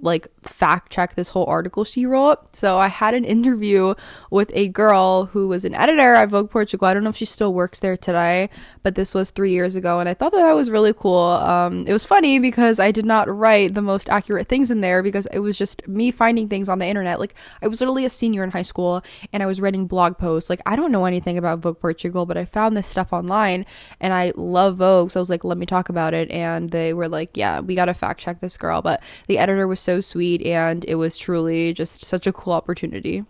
like 0.01 0.27
fact 0.43 0.91
check 0.91 1.15
this 1.15 1.29
whole 1.29 1.45
article 1.45 1.83
she 1.83 2.05
wrote. 2.05 2.55
So 2.55 2.77
I 2.77 2.87
had 2.87 3.13
an 3.13 3.25
interview 3.25 3.95
with 4.31 4.51
a 4.53 4.69
girl 4.69 5.25
who 5.25 5.47
was 5.47 5.65
an 5.65 5.75
editor 5.75 6.13
at 6.13 6.29
Vogue 6.29 6.49
Portugal. 6.49 6.87
I 6.87 6.93
don't 6.93 7.03
know 7.03 7.09
if 7.09 7.17
she 7.17 7.25
still 7.25 7.53
works 7.53 7.79
there 7.79 7.97
today, 7.97 8.49
but 8.83 8.95
this 8.95 9.13
was 9.13 9.29
three 9.29 9.51
years 9.51 9.75
ago, 9.75 9.99
and 9.99 10.07
I 10.07 10.13
thought 10.13 10.31
that 10.31 10.39
that 10.39 10.53
was 10.53 10.69
really 10.69 10.93
cool. 10.93 11.19
Um, 11.19 11.85
it 11.87 11.93
was 11.93 12.05
funny 12.05 12.39
because 12.39 12.79
I 12.79 12.91
did 12.91 13.05
not 13.05 13.29
write 13.29 13.73
the 13.73 13.81
most 13.81 14.09
accurate 14.09 14.47
things 14.47 14.71
in 14.71 14.81
there 14.81 15.03
because 15.03 15.25
it 15.27 15.39
was 15.39 15.57
just 15.57 15.87
me 15.87 16.11
finding 16.11 16.47
things 16.47 16.69
on 16.69 16.79
the 16.79 16.85
internet. 16.85 17.19
Like 17.19 17.35
I 17.61 17.67
was 17.67 17.79
literally 17.81 18.05
a 18.05 18.09
senior 18.09 18.43
in 18.43 18.51
high 18.51 18.61
school, 18.61 19.03
and 19.33 19.43
I 19.43 19.45
was 19.45 19.61
writing 19.61 19.87
blog 19.87 20.17
posts. 20.17 20.49
Like 20.49 20.61
I 20.65 20.75
don't 20.75 20.91
know 20.91 21.05
anything 21.05 21.37
about 21.37 21.59
Vogue 21.59 21.79
Portugal, 21.79 22.25
but 22.25 22.37
I 22.37 22.45
found 22.45 22.77
this 22.77 22.87
stuff 22.87 23.11
online, 23.11 23.65
and 23.99 24.13
I 24.13 24.33
love 24.35 24.77
Vogue, 24.77 25.11
so 25.11 25.19
I 25.19 25.21
was 25.21 25.29
like, 25.29 25.43
let 25.43 25.57
me 25.57 25.65
talk 25.65 25.89
about 25.89 26.13
it. 26.13 26.31
And 26.31 26.69
they 26.69 26.93
were 26.93 27.09
like, 27.09 27.35
yeah, 27.35 27.59
we 27.59 27.75
gotta 27.75 27.93
fact 27.93 28.19
check 28.21 28.39
this 28.39 28.57
girl. 28.57 28.81
But 28.81 29.01
the 29.27 29.37
editor 29.37 29.67
was 29.67 29.79
so 29.79 29.88
sweet, 29.97 30.43
and 30.43 30.85
it 30.87 30.95
was 30.95 31.17
truly 31.17 31.73
just 31.73 32.05
such 32.05 32.27
a 32.27 32.33
cool 32.33 32.53
opportunity. 32.53 33.25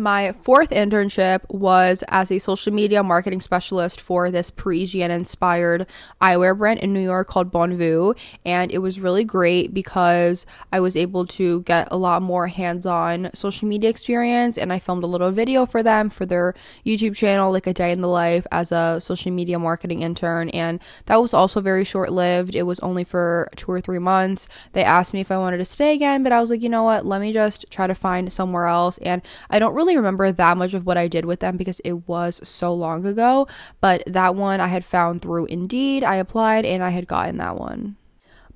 My 0.00 0.30
fourth 0.30 0.70
internship 0.70 1.40
was 1.48 2.04
as 2.06 2.30
a 2.30 2.38
social 2.38 2.72
media 2.72 3.02
marketing 3.02 3.40
specialist 3.40 4.00
for 4.00 4.30
this 4.30 4.48
Parisian 4.48 5.10
inspired 5.10 5.88
eyewear 6.22 6.56
brand 6.56 6.78
in 6.78 6.92
New 6.92 7.00
York 7.00 7.26
called 7.26 7.50
Bonvu. 7.50 8.16
And 8.44 8.70
it 8.70 8.78
was 8.78 9.00
really 9.00 9.24
great 9.24 9.74
because 9.74 10.46
I 10.72 10.78
was 10.78 10.96
able 10.96 11.26
to 11.26 11.62
get 11.62 11.88
a 11.90 11.96
lot 11.96 12.22
more 12.22 12.46
hands 12.46 12.86
on 12.86 13.30
social 13.34 13.66
media 13.66 13.90
experience. 13.90 14.56
And 14.56 14.72
I 14.72 14.78
filmed 14.78 15.02
a 15.02 15.08
little 15.08 15.32
video 15.32 15.66
for 15.66 15.82
them 15.82 16.10
for 16.10 16.24
their 16.24 16.54
YouTube 16.86 17.16
channel, 17.16 17.50
like 17.50 17.66
a 17.66 17.74
day 17.74 17.90
in 17.90 18.00
the 18.00 18.06
life 18.06 18.46
as 18.52 18.70
a 18.70 19.00
social 19.00 19.32
media 19.32 19.58
marketing 19.58 20.02
intern. 20.02 20.48
And 20.50 20.78
that 21.06 21.20
was 21.20 21.34
also 21.34 21.60
very 21.60 21.82
short 21.82 22.12
lived. 22.12 22.54
It 22.54 22.62
was 22.62 22.78
only 22.80 23.02
for 23.02 23.50
two 23.56 23.72
or 23.72 23.80
three 23.80 23.98
months. 23.98 24.46
They 24.74 24.84
asked 24.84 25.12
me 25.12 25.22
if 25.22 25.32
I 25.32 25.38
wanted 25.38 25.58
to 25.58 25.64
stay 25.64 25.92
again, 25.92 26.22
but 26.22 26.30
I 26.30 26.40
was 26.40 26.50
like, 26.50 26.62
you 26.62 26.68
know 26.68 26.84
what? 26.84 27.04
Let 27.04 27.20
me 27.20 27.32
just 27.32 27.66
try 27.70 27.88
to 27.88 27.96
find 27.96 28.32
somewhere 28.32 28.66
else. 28.66 28.98
And 28.98 29.22
I 29.50 29.58
don't 29.58 29.74
really 29.74 29.87
really 29.88 29.96
remember 29.96 30.30
that 30.30 30.58
much 30.58 30.74
of 30.74 30.84
what 30.84 30.98
I 30.98 31.08
did 31.08 31.24
with 31.24 31.40
them 31.40 31.56
because 31.56 31.80
it 31.82 32.06
was 32.06 32.46
so 32.46 32.74
long 32.74 33.06
ago, 33.06 33.48
but 33.80 34.02
that 34.06 34.34
one 34.34 34.60
I 34.60 34.66
had 34.68 34.84
found 34.84 35.22
through 35.22 35.46
Indeed. 35.46 36.04
I 36.04 36.16
applied 36.16 36.66
and 36.66 36.82
I 36.82 36.90
had 36.90 37.08
gotten 37.08 37.38
that 37.38 37.56
one. 37.58 37.96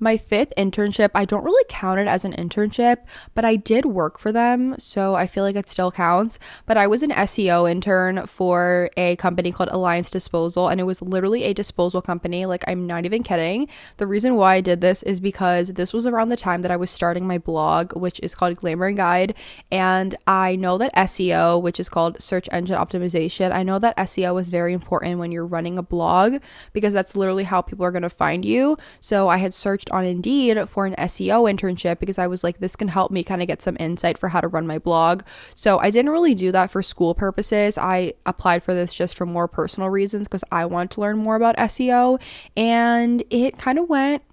My 0.03 0.17
fifth 0.17 0.51
internship, 0.57 1.11
I 1.15 1.23
don't 1.23 1.45
really 1.45 1.63
count 1.69 1.97
it 1.97 2.07
as 2.07 2.25
an 2.25 2.33
internship, 2.33 2.97
but 3.33 3.45
I 3.45 3.55
did 3.55 3.85
work 3.85 4.19
for 4.19 4.33
them, 4.33 4.75
so 4.77 5.15
I 5.15 5.25
feel 5.25 5.45
like 5.45 5.55
it 5.55 5.69
still 5.69 5.93
counts. 5.93 6.39
But 6.65 6.75
I 6.75 6.87
was 6.87 7.03
an 7.03 7.11
SEO 7.11 7.71
intern 7.71 8.27
for 8.27 8.89
a 8.97 9.15
company 9.15 9.53
called 9.53 9.69
Alliance 9.71 10.09
Disposal, 10.09 10.67
and 10.67 10.81
it 10.81 10.83
was 10.83 11.01
literally 11.01 11.45
a 11.45 11.53
disposal 11.53 12.01
company. 12.01 12.45
Like, 12.45 12.65
I'm 12.67 12.85
not 12.85 13.05
even 13.05 13.23
kidding. 13.23 13.69
The 13.95 14.05
reason 14.05 14.35
why 14.35 14.55
I 14.55 14.59
did 14.59 14.81
this 14.81 15.03
is 15.03 15.21
because 15.21 15.69
this 15.69 15.93
was 15.93 16.05
around 16.05 16.27
the 16.27 16.35
time 16.35 16.63
that 16.63 16.71
I 16.71 16.75
was 16.75 16.91
starting 16.91 17.25
my 17.25 17.37
blog, 17.37 17.95
which 17.95 18.19
is 18.19 18.35
called 18.35 18.57
Glamour 18.57 18.87
and 18.87 18.97
Guide. 18.97 19.33
And 19.71 20.15
I 20.27 20.57
know 20.57 20.77
that 20.79 20.93
SEO, 20.95 21.61
which 21.61 21.79
is 21.79 21.87
called 21.87 22.21
search 22.21 22.49
engine 22.51 22.75
optimization, 22.75 23.53
I 23.53 23.63
know 23.63 23.79
that 23.79 23.95
SEO 23.95 24.41
is 24.41 24.49
very 24.49 24.73
important 24.73 25.19
when 25.19 25.31
you're 25.31 25.45
running 25.45 25.77
a 25.77 25.81
blog 25.81 26.41
because 26.73 26.91
that's 26.91 27.15
literally 27.15 27.45
how 27.45 27.61
people 27.61 27.85
are 27.85 27.91
going 27.91 28.01
to 28.01 28.09
find 28.09 28.43
you. 28.43 28.77
So 28.99 29.29
I 29.29 29.37
had 29.37 29.53
searched 29.53 29.91
on 29.93 30.05
Indeed 30.05 30.67
for 30.67 30.85
an 30.85 30.95
SEO 30.95 31.51
internship 31.51 31.99
because 31.99 32.17
I 32.17 32.27
was 32.27 32.43
like, 32.43 32.59
this 32.59 32.75
can 32.75 32.87
help 32.87 33.11
me 33.11 33.23
kind 33.23 33.41
of 33.41 33.47
get 33.47 33.61
some 33.61 33.77
insight 33.79 34.17
for 34.17 34.29
how 34.29 34.41
to 34.41 34.47
run 34.47 34.67
my 34.67 34.79
blog. 34.79 35.23
So 35.55 35.79
I 35.79 35.89
didn't 35.89 36.11
really 36.11 36.35
do 36.35 36.51
that 36.51 36.71
for 36.71 36.81
school 36.81 37.13
purposes. 37.13 37.77
I 37.77 38.13
applied 38.25 38.63
for 38.63 38.73
this 38.73 38.93
just 38.93 39.15
for 39.15 39.25
more 39.25 39.47
personal 39.47 39.89
reasons 39.89 40.27
because 40.27 40.43
I 40.51 40.65
wanted 40.65 40.91
to 40.91 41.01
learn 41.01 41.17
more 41.17 41.35
about 41.35 41.55
SEO. 41.57 42.19
And 42.57 43.23
it 43.29 43.57
kind 43.57 43.79
of 43.79 43.87
went 43.87 44.23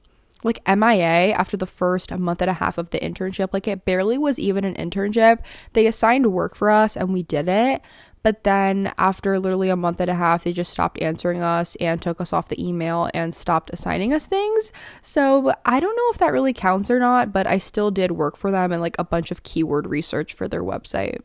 like 0.42 0.66
MIA 0.66 1.32
after 1.32 1.56
the 1.56 1.66
first 1.66 2.10
month 2.16 2.40
and 2.40 2.50
a 2.50 2.54
half 2.54 2.78
of 2.78 2.90
the 2.90 2.98
internship. 2.98 3.50
Like 3.52 3.68
it 3.68 3.84
barely 3.84 4.18
was 4.18 4.38
even 4.38 4.64
an 4.64 4.74
internship. 4.74 5.40
They 5.72 5.86
assigned 5.86 6.32
work 6.32 6.56
for 6.56 6.70
us 6.70 6.96
and 6.96 7.12
we 7.12 7.22
did 7.22 7.48
it. 7.48 7.82
But 8.22 8.44
then 8.44 8.92
after 8.98 9.38
literally 9.38 9.70
a 9.70 9.76
month 9.76 10.00
and 10.00 10.10
a 10.10 10.14
half, 10.14 10.44
they 10.44 10.52
just 10.52 10.72
stopped 10.72 11.00
answering 11.00 11.42
us 11.42 11.76
and 11.76 12.00
took 12.00 12.20
us 12.20 12.32
off 12.32 12.48
the 12.48 12.62
email 12.62 13.08
and 13.14 13.34
stopped 13.34 13.70
assigning 13.72 14.12
us 14.12 14.26
things. 14.26 14.72
So 15.00 15.54
I 15.64 15.80
don't 15.80 15.96
know 15.96 16.10
if 16.12 16.18
that 16.18 16.32
really 16.32 16.52
counts 16.52 16.90
or 16.90 16.98
not, 16.98 17.32
but 17.32 17.46
I 17.46 17.58
still 17.58 17.90
did 17.90 18.12
work 18.12 18.36
for 18.36 18.50
them 18.50 18.72
and 18.72 18.80
like 18.80 18.96
a 18.98 19.04
bunch 19.04 19.30
of 19.30 19.42
keyword 19.42 19.86
research 19.86 20.34
for 20.34 20.48
their 20.48 20.62
website. 20.62 21.20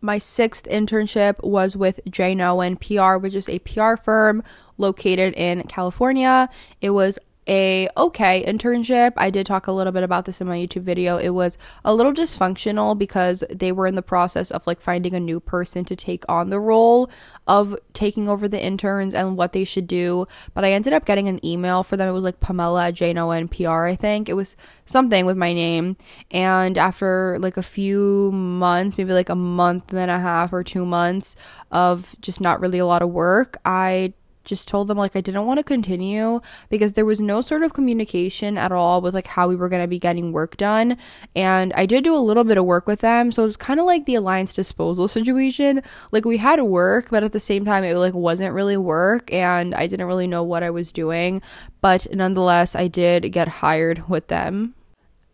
My 0.00 0.16
sixth 0.18 0.64
internship 0.64 1.42
was 1.42 1.76
with 1.76 2.00
Jane 2.08 2.40
Owen 2.40 2.76
PR, 2.76 3.16
which 3.16 3.34
is 3.34 3.48
a 3.48 3.58
PR 3.60 3.96
firm 3.96 4.42
located 4.78 5.34
in 5.34 5.64
California. 5.64 6.48
It 6.80 6.90
was 6.90 7.18
a 7.50 7.88
okay 7.96 8.44
internship. 8.46 9.12
I 9.16 9.28
did 9.28 9.44
talk 9.44 9.66
a 9.66 9.72
little 9.72 9.92
bit 9.92 10.04
about 10.04 10.24
this 10.24 10.40
in 10.40 10.46
my 10.46 10.56
YouTube 10.56 10.82
video. 10.82 11.18
It 11.18 11.30
was 11.30 11.58
a 11.84 11.92
little 11.92 12.12
dysfunctional 12.12 12.96
because 12.96 13.42
they 13.50 13.72
were 13.72 13.88
in 13.88 13.96
the 13.96 14.02
process 14.02 14.52
of 14.52 14.64
like 14.68 14.80
finding 14.80 15.14
a 15.14 15.20
new 15.20 15.40
person 15.40 15.84
to 15.86 15.96
take 15.96 16.24
on 16.28 16.50
the 16.50 16.60
role 16.60 17.10
of 17.48 17.76
taking 17.92 18.28
over 18.28 18.46
the 18.46 18.62
interns 18.62 19.14
and 19.14 19.36
what 19.36 19.52
they 19.52 19.64
should 19.64 19.88
do. 19.88 20.28
But 20.54 20.64
I 20.64 20.70
ended 20.70 20.92
up 20.92 21.04
getting 21.04 21.26
an 21.26 21.44
email 21.44 21.82
for 21.82 21.96
them. 21.96 22.08
It 22.08 22.12
was 22.12 22.22
like 22.22 22.38
Pamela 22.38 22.86
at 22.86 22.94
JNO 22.94 23.50
PR, 23.50 23.86
I 23.86 23.96
think. 23.96 24.28
It 24.28 24.34
was 24.34 24.54
something 24.86 25.26
with 25.26 25.36
my 25.36 25.52
name. 25.52 25.96
And 26.30 26.78
after 26.78 27.36
like 27.40 27.56
a 27.56 27.64
few 27.64 28.30
months, 28.30 28.96
maybe 28.96 29.12
like 29.12 29.28
a 29.28 29.34
month 29.34 29.92
and 29.92 30.10
a 30.10 30.20
half 30.20 30.52
or 30.52 30.62
two 30.62 30.86
months 30.86 31.34
of 31.72 32.14
just 32.20 32.40
not 32.40 32.60
really 32.60 32.78
a 32.78 32.86
lot 32.86 33.02
of 33.02 33.10
work, 33.10 33.58
I 33.64 34.14
just 34.50 34.68
told 34.68 34.88
them 34.88 34.98
like 34.98 35.16
I 35.16 35.22
didn't 35.22 35.46
want 35.46 35.58
to 35.58 35.64
continue 35.64 36.40
because 36.68 36.92
there 36.92 37.06
was 37.06 37.20
no 37.20 37.40
sort 37.40 37.62
of 37.62 37.72
communication 37.72 38.58
at 38.58 38.72
all 38.72 39.00
with 39.00 39.14
like 39.14 39.28
how 39.28 39.48
we 39.48 39.56
were 39.56 39.70
going 39.70 39.82
to 39.82 39.88
be 39.88 39.98
getting 39.98 40.32
work 40.32 40.58
done. 40.58 40.98
And 41.34 41.72
I 41.72 41.86
did 41.86 42.04
do 42.04 42.14
a 42.14 42.18
little 42.18 42.44
bit 42.44 42.58
of 42.58 42.66
work 42.66 42.86
with 42.86 43.00
them. 43.00 43.32
So 43.32 43.44
it 43.44 43.46
was 43.46 43.56
kind 43.56 43.80
of 43.80 43.86
like 43.86 44.04
the 44.04 44.16
alliance 44.16 44.52
disposal 44.52 45.08
situation. 45.08 45.82
Like 46.12 46.26
we 46.26 46.36
had 46.36 46.60
work, 46.60 47.08
but 47.10 47.24
at 47.24 47.32
the 47.32 47.40
same 47.40 47.64
time 47.64 47.84
it 47.84 47.96
like 47.96 48.12
wasn't 48.12 48.52
really 48.52 48.76
work 48.76 49.32
and 49.32 49.74
I 49.74 49.86
didn't 49.86 50.06
really 50.06 50.26
know 50.26 50.42
what 50.42 50.62
I 50.62 50.70
was 50.70 50.92
doing. 50.92 51.40
But 51.80 52.06
nonetheless, 52.12 52.74
I 52.74 52.88
did 52.88 53.32
get 53.32 53.48
hired 53.48 54.08
with 54.08 54.26
them. 54.26 54.74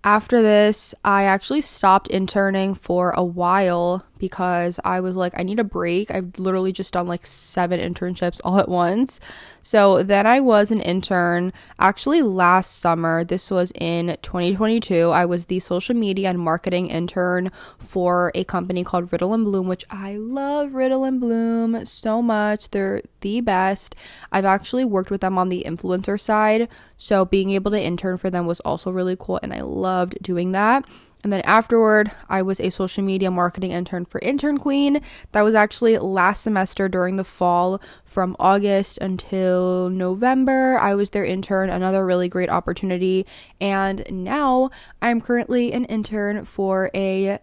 After 0.06 0.40
this, 0.40 0.94
I 1.04 1.24
actually 1.24 1.62
stopped 1.62 2.06
interning 2.08 2.76
for 2.76 3.10
a 3.10 3.24
while 3.24 4.04
because 4.18 4.80
I 4.84 5.00
was 5.00 5.16
like, 5.16 5.32
I 5.36 5.42
need 5.42 5.58
a 5.58 5.64
break. 5.64 6.10
I've 6.10 6.38
literally 6.38 6.72
just 6.72 6.92
done 6.92 7.06
like 7.06 7.26
seven 7.26 7.80
internships 7.80 8.40
all 8.44 8.58
at 8.58 8.68
once. 8.68 9.20
So 9.62 10.02
then 10.02 10.26
I 10.26 10.40
was 10.40 10.70
an 10.70 10.80
intern 10.80 11.52
actually 11.78 12.22
last 12.22 12.78
summer. 12.78 13.24
This 13.24 13.50
was 13.50 13.72
in 13.74 14.16
2022. 14.22 15.10
I 15.10 15.24
was 15.24 15.46
the 15.46 15.60
social 15.60 15.94
media 15.94 16.30
and 16.30 16.38
marketing 16.38 16.88
intern 16.88 17.50
for 17.78 18.30
a 18.34 18.44
company 18.44 18.84
called 18.84 19.12
Riddle 19.12 19.34
and 19.34 19.44
Bloom, 19.44 19.66
which 19.68 19.84
I 19.90 20.16
love 20.16 20.74
Riddle 20.74 21.04
and 21.04 21.20
Bloom 21.20 21.84
so 21.84 22.22
much. 22.22 22.70
They're 22.70 23.02
the 23.20 23.40
best. 23.40 23.94
I've 24.30 24.44
actually 24.44 24.84
worked 24.84 25.10
with 25.10 25.20
them 25.20 25.38
on 25.38 25.48
the 25.48 25.64
influencer 25.66 26.18
side. 26.18 26.68
So 26.96 27.24
being 27.24 27.50
able 27.50 27.72
to 27.72 27.80
intern 27.80 28.16
for 28.18 28.30
them 28.30 28.46
was 28.46 28.60
also 28.60 28.90
really 28.90 29.16
cool 29.18 29.40
and 29.42 29.52
I 29.52 29.60
loved 29.60 30.22
doing 30.22 30.52
that. 30.52 30.84
And 31.26 31.32
then 31.32 31.40
afterward, 31.40 32.12
I 32.28 32.42
was 32.42 32.60
a 32.60 32.70
social 32.70 33.02
media 33.02 33.32
marketing 33.32 33.72
intern 33.72 34.04
for 34.04 34.20
Intern 34.20 34.58
Queen. 34.58 35.00
That 35.32 35.42
was 35.42 35.56
actually 35.56 35.98
last 35.98 36.44
semester 36.44 36.88
during 36.88 37.16
the 37.16 37.24
fall 37.24 37.80
from 38.04 38.36
August 38.38 38.96
until 38.98 39.90
November. 39.90 40.78
I 40.78 40.94
was 40.94 41.10
their 41.10 41.24
intern, 41.24 41.68
another 41.68 42.06
really 42.06 42.28
great 42.28 42.48
opportunity. 42.48 43.26
And 43.60 44.06
now 44.08 44.70
I'm 45.02 45.20
currently 45.20 45.72
an 45.72 45.86
intern 45.86 46.44
for 46.44 46.92
a 46.94 47.40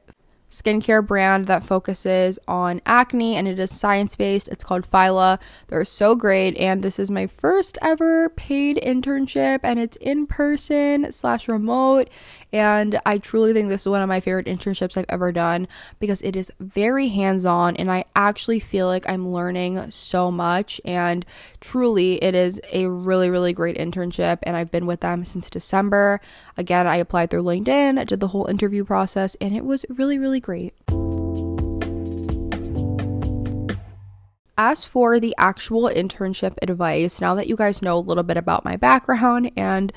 skincare 0.53 1.05
brand 1.05 1.47
that 1.47 1.63
focuses 1.63 2.37
on 2.47 2.79
acne 2.85 3.35
and 3.35 3.47
it 3.47 3.57
is 3.57 3.75
science 3.75 4.15
based. 4.15 4.47
It's 4.47 4.63
called 4.63 4.89
Phyla. 4.89 5.39
They're 5.67 5.83
so 5.83 6.15
great. 6.15 6.55
And 6.57 6.83
this 6.83 6.99
is 6.99 7.09
my 7.09 7.25
first 7.25 7.77
ever 7.81 8.29
paid 8.29 8.77
internship 8.77 9.61
and 9.63 9.79
it's 9.79 9.97
in 9.97 10.27
person 10.27 11.11
slash 11.11 11.47
remote. 11.47 12.09
And 12.53 12.99
I 13.03 13.17
truly 13.17 13.51
think 13.51 13.67
this 13.67 13.81
is 13.81 13.89
one 13.89 14.03
of 14.03 14.07
my 14.07 14.19
favorite 14.19 14.45
internships 14.45 14.95
I've 14.95 15.07
ever 15.09 15.31
done 15.31 15.67
because 15.99 16.21
it 16.21 16.35
is 16.35 16.51
very 16.59 17.07
hands 17.07 17.45
on 17.45 17.75
and 17.75 17.91
I 17.91 18.05
actually 18.15 18.59
feel 18.59 18.85
like 18.85 19.09
I'm 19.09 19.33
learning 19.33 19.89
so 19.89 20.29
much. 20.29 20.79
And 20.85 21.25
truly, 21.59 22.23
it 22.23 22.35
is 22.35 22.61
a 22.71 22.85
really, 22.85 23.31
really 23.31 23.53
great 23.53 23.75
internship. 23.75 24.37
And 24.43 24.55
I've 24.55 24.69
been 24.69 24.85
with 24.85 24.99
them 24.99 25.25
since 25.25 25.49
December. 25.49 26.21
Again, 26.55 26.85
I 26.85 26.97
applied 26.97 27.31
through 27.31 27.43
LinkedIn, 27.43 28.05
did 28.05 28.19
the 28.19 28.27
whole 28.27 28.45
interview 28.45 28.85
process, 28.85 29.35
and 29.41 29.55
it 29.55 29.65
was 29.65 29.83
really, 29.89 30.19
really 30.19 30.39
great. 30.39 30.75
As 34.55 34.85
for 34.85 35.19
the 35.19 35.33
actual 35.39 35.89
internship 35.89 36.55
advice, 36.61 37.19
now 37.19 37.33
that 37.33 37.47
you 37.47 37.55
guys 37.55 37.81
know 37.81 37.97
a 37.97 37.99
little 37.99 38.21
bit 38.21 38.37
about 38.37 38.63
my 38.63 38.75
background 38.75 39.51
and 39.57 39.91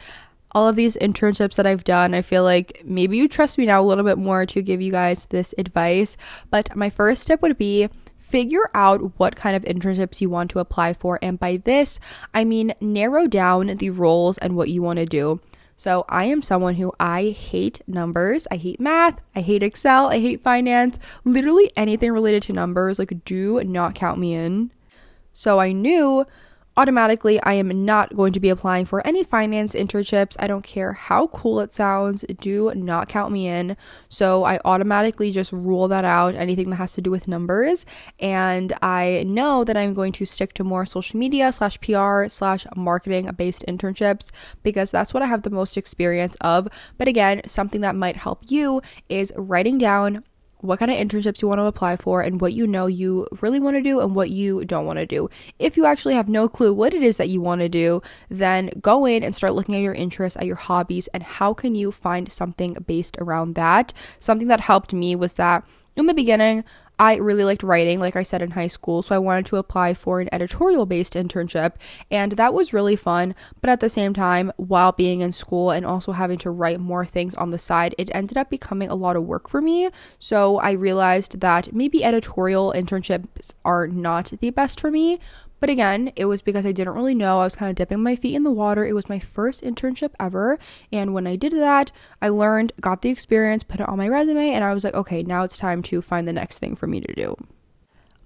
all 0.56 0.66
of 0.66 0.74
these 0.74 0.96
internships 0.96 1.56
that 1.56 1.66
I've 1.66 1.84
done, 1.84 2.14
I 2.14 2.22
feel 2.22 2.42
like 2.42 2.80
maybe 2.82 3.18
you 3.18 3.28
trust 3.28 3.58
me 3.58 3.66
now 3.66 3.82
a 3.82 3.84
little 3.84 4.04
bit 4.04 4.16
more 4.16 4.46
to 4.46 4.62
give 4.62 4.80
you 4.80 4.90
guys 4.90 5.26
this 5.26 5.54
advice. 5.58 6.16
But 6.48 6.74
my 6.74 6.88
first 6.88 7.20
step 7.20 7.42
would 7.42 7.58
be 7.58 7.90
figure 8.18 8.70
out 8.72 9.18
what 9.18 9.36
kind 9.36 9.54
of 9.54 9.64
internships 9.64 10.22
you 10.22 10.30
want 10.30 10.50
to 10.52 10.58
apply 10.58 10.94
for. 10.94 11.18
And 11.20 11.38
by 11.38 11.58
this, 11.58 12.00
I 12.32 12.44
mean 12.44 12.72
narrow 12.80 13.26
down 13.26 13.66
the 13.66 13.90
roles 13.90 14.38
and 14.38 14.56
what 14.56 14.70
you 14.70 14.80
want 14.80 14.98
to 14.98 15.04
do. 15.04 15.42
So 15.76 16.06
I 16.08 16.24
am 16.24 16.40
someone 16.40 16.76
who 16.76 16.90
I 16.98 17.36
hate 17.38 17.82
numbers. 17.86 18.46
I 18.50 18.56
hate 18.56 18.80
math. 18.80 19.20
I 19.34 19.42
hate 19.42 19.62
Excel. 19.62 20.06
I 20.06 20.20
hate 20.20 20.42
finance. 20.42 20.98
Literally 21.22 21.70
anything 21.76 22.12
related 22.12 22.42
to 22.44 22.54
numbers, 22.54 22.98
like, 22.98 23.12
do 23.26 23.62
not 23.62 23.94
count 23.94 24.18
me 24.18 24.32
in. 24.32 24.70
So 25.34 25.60
I 25.60 25.72
knew 25.72 26.24
automatically 26.76 27.40
I 27.42 27.54
am 27.54 27.84
not 27.84 28.14
going 28.14 28.32
to 28.32 28.40
be 28.40 28.48
applying 28.48 28.84
for 28.84 29.06
any 29.06 29.24
finance 29.24 29.74
internships. 29.74 30.36
I 30.38 30.46
don't 30.46 30.64
care 30.64 30.92
how 30.92 31.28
cool 31.28 31.60
it 31.60 31.74
sounds, 31.74 32.24
do 32.40 32.72
not 32.74 33.08
count 33.08 33.32
me 33.32 33.48
in. 33.48 33.76
So 34.08 34.44
I 34.44 34.60
automatically 34.64 35.30
just 35.30 35.52
rule 35.52 35.88
that 35.88 36.04
out, 36.04 36.34
anything 36.34 36.70
that 36.70 36.76
has 36.76 36.92
to 36.94 37.00
do 37.00 37.10
with 37.10 37.28
numbers. 37.28 37.86
And 38.20 38.74
I 38.82 39.24
know 39.26 39.64
that 39.64 39.76
I'm 39.76 39.94
going 39.94 40.12
to 40.12 40.24
stick 40.26 40.52
to 40.54 40.64
more 40.64 40.86
social 40.86 41.18
media 41.18 41.52
slash 41.52 41.80
PR 41.80 42.28
slash 42.28 42.66
marketing 42.76 43.30
based 43.36 43.64
internships 43.66 44.30
because 44.62 44.90
that's 44.90 45.14
what 45.14 45.22
I 45.22 45.26
have 45.26 45.42
the 45.42 45.50
most 45.50 45.76
experience 45.76 46.36
of. 46.40 46.68
But 46.98 47.08
again, 47.08 47.42
something 47.46 47.80
that 47.80 47.94
might 47.94 48.16
help 48.16 48.42
you 48.48 48.82
is 49.08 49.32
writing 49.36 49.78
down 49.78 50.24
what 50.60 50.78
kind 50.78 50.90
of 50.90 50.96
internships 50.96 51.42
you 51.42 51.48
want 51.48 51.58
to 51.58 51.64
apply 51.64 51.96
for 51.96 52.20
and 52.22 52.40
what 52.40 52.52
you 52.52 52.66
know 52.66 52.86
you 52.86 53.26
really 53.40 53.60
want 53.60 53.76
to 53.76 53.82
do 53.82 54.00
and 54.00 54.14
what 54.14 54.30
you 54.30 54.64
don't 54.64 54.86
want 54.86 54.98
to 54.98 55.06
do. 55.06 55.28
If 55.58 55.76
you 55.76 55.86
actually 55.86 56.14
have 56.14 56.28
no 56.28 56.48
clue 56.48 56.72
what 56.72 56.94
it 56.94 57.02
is 57.02 57.16
that 57.18 57.28
you 57.28 57.40
want 57.40 57.60
to 57.60 57.68
do, 57.68 58.02
then 58.28 58.70
go 58.80 59.04
in 59.06 59.22
and 59.22 59.34
start 59.34 59.54
looking 59.54 59.74
at 59.74 59.82
your 59.82 59.94
interests, 59.94 60.36
at 60.36 60.46
your 60.46 60.56
hobbies, 60.56 61.08
and 61.08 61.22
how 61.22 61.54
can 61.54 61.74
you 61.74 61.92
find 61.92 62.30
something 62.30 62.74
based 62.86 63.16
around 63.18 63.54
that. 63.54 63.92
Something 64.18 64.48
that 64.48 64.60
helped 64.60 64.92
me 64.92 65.14
was 65.14 65.34
that 65.34 65.64
in 65.96 66.06
the 66.06 66.14
beginning, 66.14 66.64
I 66.98 67.16
really 67.16 67.44
liked 67.44 67.62
writing, 67.62 68.00
like 68.00 68.16
I 68.16 68.22
said 68.22 68.40
in 68.40 68.52
high 68.52 68.68
school, 68.68 69.02
so 69.02 69.14
I 69.14 69.18
wanted 69.18 69.46
to 69.46 69.56
apply 69.56 69.92
for 69.92 70.20
an 70.20 70.30
editorial 70.32 70.86
based 70.86 71.12
internship, 71.12 71.74
and 72.10 72.32
that 72.32 72.54
was 72.54 72.72
really 72.72 72.96
fun. 72.96 73.34
But 73.60 73.68
at 73.68 73.80
the 73.80 73.90
same 73.90 74.14
time, 74.14 74.50
while 74.56 74.92
being 74.92 75.20
in 75.20 75.32
school 75.32 75.70
and 75.70 75.84
also 75.84 76.12
having 76.12 76.38
to 76.38 76.50
write 76.50 76.80
more 76.80 77.04
things 77.04 77.34
on 77.34 77.50
the 77.50 77.58
side, 77.58 77.94
it 77.98 78.10
ended 78.14 78.38
up 78.38 78.48
becoming 78.48 78.88
a 78.88 78.94
lot 78.94 79.16
of 79.16 79.24
work 79.24 79.48
for 79.48 79.60
me. 79.60 79.90
So 80.18 80.56
I 80.58 80.72
realized 80.72 81.40
that 81.40 81.74
maybe 81.74 82.02
editorial 82.02 82.72
internships 82.74 83.52
are 83.64 83.86
not 83.86 84.32
the 84.40 84.50
best 84.50 84.80
for 84.80 84.90
me, 84.90 85.20
But 85.66 85.72
again, 85.72 86.12
it 86.14 86.26
was 86.26 86.42
because 86.42 86.64
I 86.64 86.70
didn't 86.70 86.94
really 86.94 87.12
know. 87.16 87.40
I 87.40 87.44
was 87.44 87.56
kind 87.56 87.68
of 87.68 87.74
dipping 87.74 88.00
my 88.00 88.14
feet 88.14 88.36
in 88.36 88.44
the 88.44 88.52
water. 88.52 88.86
It 88.86 88.92
was 88.92 89.08
my 89.08 89.18
first 89.18 89.64
internship 89.64 90.12
ever. 90.20 90.60
And 90.92 91.12
when 91.12 91.26
I 91.26 91.34
did 91.34 91.54
that, 91.54 91.90
I 92.22 92.28
learned, 92.28 92.72
got 92.80 93.02
the 93.02 93.08
experience, 93.08 93.64
put 93.64 93.80
it 93.80 93.88
on 93.88 93.98
my 93.98 94.06
resume, 94.06 94.50
and 94.50 94.62
I 94.62 94.72
was 94.72 94.84
like, 94.84 94.94
okay, 94.94 95.24
now 95.24 95.42
it's 95.42 95.56
time 95.56 95.82
to 95.82 96.00
find 96.00 96.28
the 96.28 96.32
next 96.32 96.60
thing 96.60 96.76
for 96.76 96.86
me 96.86 97.00
to 97.00 97.12
do. 97.14 97.34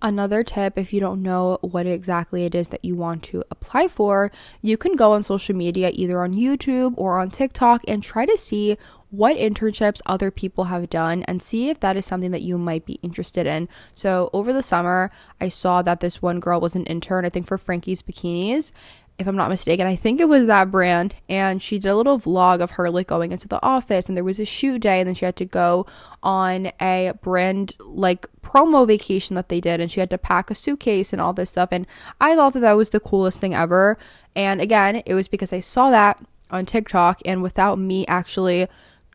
Another 0.02 0.44
tip 0.44 0.76
if 0.76 0.92
you 0.92 1.00
don't 1.00 1.22
know 1.22 1.56
what 1.62 1.86
exactly 1.86 2.44
it 2.44 2.54
is 2.54 2.68
that 2.68 2.84
you 2.84 2.94
want 2.94 3.22
to 3.22 3.42
apply 3.50 3.88
for, 3.88 4.30
you 4.60 4.76
can 4.76 4.94
go 4.94 5.12
on 5.12 5.22
social 5.22 5.56
media, 5.56 5.90
either 5.94 6.22
on 6.22 6.34
YouTube 6.34 6.92
or 6.98 7.18
on 7.18 7.30
TikTok, 7.30 7.80
and 7.88 8.02
try 8.02 8.26
to 8.26 8.36
see 8.36 8.76
what 9.10 9.36
internships 9.36 10.00
other 10.06 10.30
people 10.30 10.64
have 10.64 10.88
done 10.88 11.22
and 11.24 11.42
see 11.42 11.68
if 11.68 11.80
that 11.80 11.96
is 11.96 12.06
something 12.06 12.30
that 12.30 12.42
you 12.42 12.56
might 12.56 12.86
be 12.86 13.00
interested 13.02 13.46
in. 13.46 13.68
So, 13.94 14.30
over 14.32 14.52
the 14.52 14.62
summer, 14.62 15.10
I 15.40 15.48
saw 15.48 15.82
that 15.82 16.00
this 16.00 16.22
one 16.22 16.40
girl 16.40 16.60
was 16.60 16.76
an 16.76 16.86
intern, 16.86 17.24
I 17.24 17.28
think 17.28 17.46
for 17.46 17.58
Frankie's 17.58 18.02
Bikinis, 18.02 18.72
if 19.20 19.26
I'm 19.26 19.36
not 19.36 19.50
mistaken. 19.50 19.86
I 19.86 19.96
think 19.96 20.18
it 20.18 20.30
was 20.30 20.46
that 20.46 20.70
brand. 20.70 21.14
And 21.28 21.62
she 21.62 21.78
did 21.78 21.90
a 21.90 21.96
little 21.96 22.18
vlog 22.18 22.60
of 22.60 22.72
her 22.72 22.90
like 22.90 23.06
going 23.06 23.32
into 23.32 23.46
the 23.46 23.62
office 23.62 24.08
and 24.08 24.16
there 24.16 24.24
was 24.24 24.40
a 24.40 24.46
shoot 24.46 24.78
day 24.80 24.98
and 24.98 25.06
then 25.06 25.14
she 25.14 25.26
had 25.26 25.36
to 25.36 25.44
go 25.44 25.86
on 26.22 26.72
a 26.80 27.12
brand 27.20 27.74
like 27.80 28.26
promo 28.42 28.86
vacation 28.86 29.36
that 29.36 29.50
they 29.50 29.60
did 29.60 29.78
and 29.78 29.92
she 29.92 30.00
had 30.00 30.08
to 30.10 30.18
pack 30.18 30.50
a 30.50 30.54
suitcase 30.54 31.12
and 31.12 31.20
all 31.20 31.34
this 31.34 31.50
stuff. 31.50 31.68
And 31.70 31.86
I 32.18 32.34
thought 32.34 32.54
that 32.54 32.60
that 32.60 32.78
was 32.78 32.90
the 32.90 33.00
coolest 33.00 33.38
thing 33.38 33.54
ever. 33.54 33.98
And 34.34 34.58
again, 34.58 35.02
it 35.04 35.12
was 35.12 35.28
because 35.28 35.52
I 35.52 35.60
saw 35.60 35.90
that 35.90 36.18
on 36.50 36.64
TikTok 36.64 37.20
and 37.26 37.42
without 37.42 37.78
me 37.78 38.06
actually 38.06 38.68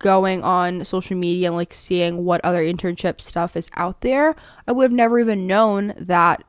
going 0.05 0.43
on 0.43 0.85
social 0.85 1.17
media 1.17 1.47
and 1.47 1.55
like 1.55 1.73
seeing 1.73 2.23
what 2.23 2.39
other 2.45 2.63
internship 2.63 3.19
stuff 3.19 3.57
is 3.57 3.71
out 3.73 4.01
there, 4.01 4.35
I 4.67 4.71
would 4.71 4.83
have 4.83 4.91
never 4.91 5.17
even 5.17 5.47
known 5.47 5.95
that 5.97 6.43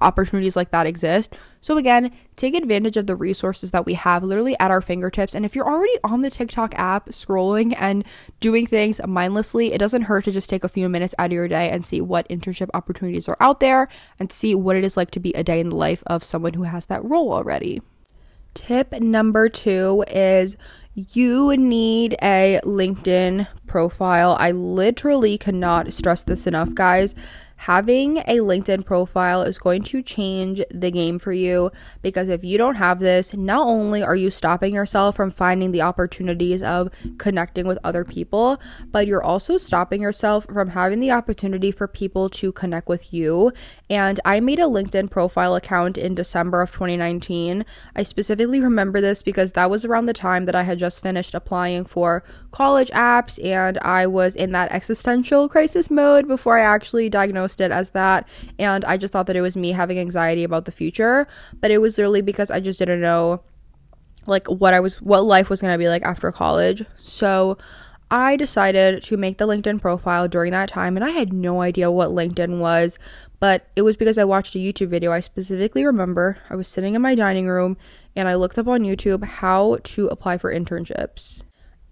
opportunities 0.00 0.54
like 0.54 0.70
that 0.70 0.86
exist. 0.86 1.34
So, 1.60 1.76
again, 1.76 2.12
take 2.36 2.54
advantage 2.54 2.96
of 2.96 3.08
the 3.08 3.16
resources 3.16 3.72
that 3.72 3.84
we 3.84 3.94
have 3.94 4.22
literally 4.22 4.56
at 4.60 4.70
our 4.70 4.80
fingertips. 4.80 5.34
And 5.34 5.44
if 5.44 5.56
you're 5.56 5.68
already 5.68 5.96
on 6.04 6.22
the 6.22 6.30
TikTok 6.30 6.72
app 6.78 7.08
scrolling 7.08 7.74
and 7.76 8.04
doing 8.38 8.64
things 8.64 9.00
mindlessly, 9.04 9.72
it 9.72 9.78
doesn't 9.78 10.02
hurt 10.02 10.26
to 10.26 10.30
just 10.30 10.48
take 10.48 10.62
a 10.62 10.68
few 10.68 10.88
minutes 10.88 11.16
out 11.18 11.26
of 11.26 11.32
your 11.32 11.48
day 11.48 11.68
and 11.68 11.84
see 11.84 12.00
what 12.00 12.28
internship 12.28 12.70
opportunities 12.74 13.28
are 13.28 13.36
out 13.40 13.58
there 13.58 13.88
and 14.20 14.30
see 14.30 14.54
what 14.54 14.76
it 14.76 14.84
is 14.84 14.96
like 14.96 15.10
to 15.10 15.18
be 15.18 15.32
a 15.32 15.42
day 15.42 15.58
in 15.58 15.70
the 15.70 15.74
life 15.74 16.04
of 16.06 16.22
someone 16.22 16.54
who 16.54 16.62
has 16.62 16.86
that 16.86 17.04
role 17.04 17.32
already. 17.32 17.82
Tip 18.54 18.92
number 19.00 19.48
two 19.48 20.04
is 20.08 20.56
you 20.94 21.56
need 21.56 22.16
a 22.22 22.60
LinkedIn 22.64 23.46
profile. 23.66 24.36
I 24.38 24.50
literally 24.50 25.38
cannot 25.38 25.92
stress 25.92 26.24
this 26.24 26.46
enough, 26.46 26.74
guys 26.74 27.14
having 27.60 28.16
a 28.20 28.38
LinkedIn 28.38 28.86
profile 28.86 29.42
is 29.42 29.58
going 29.58 29.82
to 29.82 30.02
change 30.02 30.62
the 30.70 30.90
game 30.90 31.18
for 31.18 31.30
you 31.30 31.70
because 32.00 32.30
if 32.30 32.42
you 32.42 32.56
don't 32.56 32.76
have 32.76 33.00
this, 33.00 33.34
not 33.34 33.66
only 33.66 34.02
are 34.02 34.16
you 34.16 34.30
stopping 34.30 34.72
yourself 34.72 35.14
from 35.14 35.30
finding 35.30 35.70
the 35.70 35.82
opportunities 35.82 36.62
of 36.62 36.88
connecting 37.18 37.66
with 37.66 37.78
other 37.84 38.02
people, 38.02 38.58
but 38.90 39.06
you're 39.06 39.22
also 39.22 39.58
stopping 39.58 40.00
yourself 40.00 40.46
from 40.46 40.68
having 40.68 41.00
the 41.00 41.10
opportunity 41.10 41.70
for 41.70 41.86
people 41.86 42.30
to 42.30 42.50
connect 42.50 42.88
with 42.88 43.12
you. 43.12 43.52
And 43.90 44.20
I 44.24 44.40
made 44.40 44.58
a 44.58 44.62
LinkedIn 44.62 45.10
profile 45.10 45.54
account 45.54 45.98
in 45.98 46.14
December 46.14 46.62
of 46.62 46.70
2019. 46.70 47.66
I 47.94 48.02
specifically 48.04 48.60
remember 48.60 49.02
this 49.02 49.22
because 49.22 49.52
that 49.52 49.68
was 49.68 49.84
around 49.84 50.06
the 50.06 50.14
time 50.14 50.46
that 50.46 50.54
I 50.54 50.62
had 50.62 50.78
just 50.78 51.02
finished 51.02 51.34
applying 51.34 51.84
for 51.84 52.24
college 52.52 52.88
apps 52.90 53.42
and 53.44 53.76
I 53.80 54.06
was 54.06 54.34
in 54.34 54.52
that 54.52 54.72
existential 54.72 55.46
crisis 55.46 55.90
mode 55.90 56.26
before 56.26 56.56
I 56.56 56.62
actually 56.62 57.10
diagnosed 57.10 57.49
it 57.58 57.70
as 57.70 57.90
that. 57.90 58.28
And 58.58 58.84
I 58.84 58.98
just 58.98 59.14
thought 59.14 59.26
that 59.28 59.36
it 59.36 59.40
was 59.40 59.56
me 59.56 59.72
having 59.72 59.98
anxiety 59.98 60.44
about 60.44 60.66
the 60.66 60.72
future. 60.72 61.26
But 61.58 61.70
it 61.70 61.78
was 61.78 61.96
literally 61.96 62.20
because 62.20 62.50
I 62.50 62.60
just 62.60 62.78
didn't 62.78 63.00
know 63.00 63.42
like 64.26 64.46
what 64.48 64.74
I 64.74 64.80
was 64.80 65.00
what 65.00 65.24
life 65.24 65.48
was 65.48 65.62
going 65.62 65.72
to 65.72 65.78
be 65.78 65.88
like 65.88 66.02
after 66.02 66.30
college. 66.30 66.84
So 67.02 67.56
I 68.10 68.36
decided 68.36 69.02
to 69.04 69.16
make 69.16 69.38
the 69.38 69.46
LinkedIn 69.46 69.80
profile 69.80 70.28
during 70.28 70.52
that 70.52 70.68
time 70.68 70.96
and 70.96 71.04
I 71.04 71.10
had 71.10 71.32
no 71.32 71.62
idea 71.62 71.90
what 71.90 72.10
LinkedIn 72.10 72.58
was, 72.58 72.98
but 73.38 73.68
it 73.76 73.82
was 73.82 73.96
because 73.96 74.18
I 74.18 74.24
watched 74.24 74.54
a 74.54 74.58
YouTube 74.58 74.88
video. 74.88 75.12
I 75.12 75.20
specifically 75.20 75.84
remember 75.86 76.38
I 76.50 76.56
was 76.56 76.68
sitting 76.68 76.94
in 76.94 77.02
my 77.02 77.14
dining 77.14 77.46
room 77.46 77.76
and 78.16 78.28
I 78.28 78.34
looked 78.34 78.58
up 78.58 78.66
on 78.66 78.82
YouTube 78.82 79.24
how 79.24 79.78
to 79.82 80.08
apply 80.08 80.38
for 80.38 80.52
internships 80.52 81.42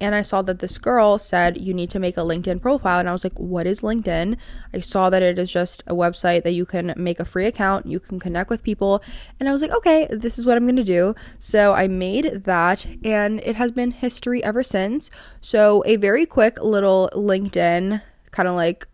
and 0.00 0.14
I 0.14 0.22
saw 0.22 0.42
that 0.42 0.60
this 0.60 0.78
girl 0.78 1.18
said 1.18 1.56
you 1.56 1.74
need 1.74 1.90
to 1.90 1.98
make 1.98 2.16
a 2.16 2.20
LinkedIn 2.20 2.60
profile 2.62 2.98
and 2.98 3.08
I 3.08 3.12
was 3.12 3.24
like 3.24 3.38
what 3.38 3.66
is 3.66 3.80
LinkedIn? 3.80 4.36
I 4.72 4.80
saw 4.80 5.10
that 5.10 5.22
it 5.22 5.38
is 5.38 5.50
just 5.50 5.82
a 5.86 5.94
website 5.94 6.44
that 6.44 6.52
you 6.52 6.66
can 6.66 6.94
make 6.96 7.20
a 7.20 7.24
free 7.24 7.46
account, 7.46 7.86
you 7.86 8.00
can 8.00 8.18
connect 8.18 8.50
with 8.50 8.62
people 8.62 9.02
and 9.40 9.48
I 9.48 9.52
was 9.52 9.62
like 9.62 9.72
okay, 9.72 10.06
this 10.10 10.38
is 10.38 10.46
what 10.46 10.56
I'm 10.56 10.64
going 10.64 10.76
to 10.76 10.84
do. 10.84 11.14
So 11.38 11.74
I 11.74 11.88
made 11.88 12.44
that 12.44 12.86
and 13.04 13.40
it 13.40 13.56
has 13.56 13.72
been 13.72 13.90
history 13.90 14.42
ever 14.42 14.62
since. 14.62 15.10
So 15.40 15.82
a 15.86 15.96
very 15.96 16.26
quick 16.26 16.62
little 16.62 17.10
LinkedIn 17.14 18.02
kind 18.30 18.48
of 18.48 18.54
like 18.54 18.86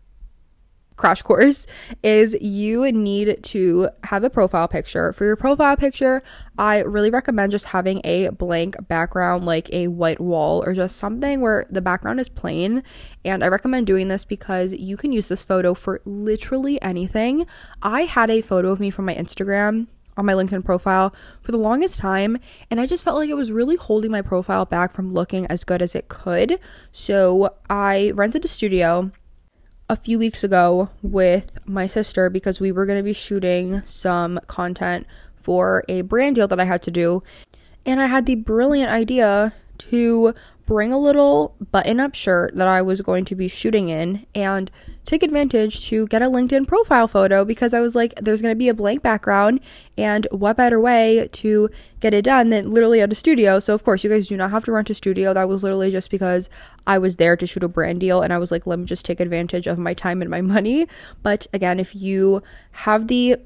crash 0.97 1.21
course 1.21 1.67
is 2.03 2.35
you 2.39 2.91
need 2.91 3.43
to 3.43 3.89
have 4.05 4.23
a 4.23 4.29
profile 4.29 4.67
picture. 4.67 5.11
For 5.13 5.25
your 5.25 5.35
profile 5.35 5.75
picture, 5.75 6.23
I 6.57 6.79
really 6.79 7.09
recommend 7.09 7.51
just 7.51 7.65
having 7.65 8.01
a 8.03 8.29
blank 8.29 8.75
background, 8.87 9.45
like 9.45 9.71
a 9.73 9.87
white 9.87 10.21
wall, 10.21 10.63
or 10.65 10.73
just 10.73 10.97
something 10.97 11.41
where 11.41 11.65
the 11.69 11.81
background 11.81 12.19
is 12.19 12.29
plain. 12.29 12.83
And 13.23 13.43
I 13.43 13.47
recommend 13.47 13.87
doing 13.87 14.07
this 14.07 14.25
because 14.25 14.73
you 14.73 14.97
can 14.97 15.11
use 15.11 15.27
this 15.27 15.43
photo 15.43 15.73
for 15.73 16.01
literally 16.05 16.81
anything. 16.81 17.45
I 17.81 18.01
had 18.01 18.29
a 18.29 18.41
photo 18.41 18.71
of 18.71 18.79
me 18.79 18.89
from 18.89 19.05
my 19.05 19.15
Instagram 19.15 19.87
on 20.17 20.25
my 20.25 20.33
LinkedIn 20.33 20.63
profile 20.63 21.13
for 21.41 21.51
the 21.51 21.57
longest 21.57 21.99
time, 21.99 22.37
and 22.71 22.79
I 22.79 22.85
just 22.85 23.03
felt 23.03 23.17
like 23.17 23.29
it 23.29 23.35
was 23.35 23.51
really 23.51 23.75
holding 23.75 24.11
my 24.11 24.21
profile 24.21 24.63
back 24.63 24.93
from 24.93 25.11
looking 25.11 25.45
as 25.47 25.65
good 25.65 25.81
as 25.81 25.93
it 25.93 26.07
could. 26.07 26.57
So 26.91 27.53
I 27.69 28.11
rented 28.15 28.45
a 28.45 28.47
studio 28.47 29.11
a 29.89 29.95
few 29.95 30.17
weeks 30.17 30.43
ago 30.43 30.89
with 31.01 31.59
my 31.65 31.85
sister 31.85 32.29
because 32.29 32.59
we 32.59 32.71
were 32.71 32.85
going 32.85 32.97
to 32.97 33.03
be 33.03 33.13
shooting 33.13 33.83
some 33.85 34.39
content 34.47 35.05
for 35.41 35.83
a 35.87 36.01
brand 36.01 36.35
deal 36.35 36.47
that 36.47 36.59
I 36.59 36.65
had 36.65 36.81
to 36.83 36.91
do. 36.91 37.21
And 37.85 38.01
I 38.01 38.07
had 38.07 38.25
the 38.25 38.35
brilliant 38.35 38.91
idea 38.91 39.53
to 39.77 40.33
bring 40.65 40.91
a 40.91 40.97
little 40.97 41.55
button 41.71 41.99
up 41.99 42.15
shirt 42.15 42.55
that 42.55 42.67
I 42.67 42.81
was 42.81 43.01
going 43.01 43.25
to 43.25 43.35
be 43.35 43.47
shooting 43.47 43.89
in 43.89 44.25
and 44.33 44.71
take 45.05 45.21
advantage 45.21 45.87
to 45.87 46.07
get 46.07 46.23
a 46.23 46.25
LinkedIn 46.25 46.67
profile 46.67 47.07
photo 47.07 47.45
because 47.45 47.73
I 47.73 47.79
was 47.79 47.93
like, 47.93 48.15
there's 48.19 48.41
going 48.41 48.51
to 48.51 48.57
be 48.57 48.69
a 48.69 48.73
blank 48.73 49.03
background, 49.03 49.59
and 49.97 50.27
what 50.31 50.57
better 50.57 50.79
way 50.79 51.29
to 51.33 51.69
get 51.99 52.15
it 52.15 52.23
done 52.23 52.49
than 52.49 52.73
literally 52.73 53.01
at 53.01 53.11
a 53.11 53.15
studio? 53.15 53.59
So, 53.59 53.75
of 53.75 53.83
course, 53.83 54.03
you 54.03 54.09
guys 54.09 54.27
do 54.27 54.37
not 54.37 54.49
have 54.49 54.65
to 54.65 54.71
rent 54.71 54.89
a 54.89 54.95
studio. 54.95 55.33
That 55.33 55.47
was 55.47 55.61
literally 55.61 55.91
just 55.91 56.09
because 56.09 56.49
I 56.87 56.97
was 56.97 57.17
there 57.17 57.37
to 57.37 57.45
shoot 57.45 57.63
a 57.63 57.67
brand 57.67 57.99
deal, 57.99 58.23
and 58.23 58.33
I 58.33 58.39
was 58.39 58.49
like, 58.49 58.65
let 58.65 58.79
me 58.79 58.85
just 58.85 59.05
take 59.05 59.19
advantage 59.19 59.67
of 59.67 59.77
my 59.77 59.93
time 59.93 60.21
and 60.21 60.31
my 60.31 60.41
money. 60.41 60.87
But 61.21 61.45
again, 61.53 61.79
if 61.79 61.95
you 61.95 62.41
have 62.71 63.07
the 63.07 63.37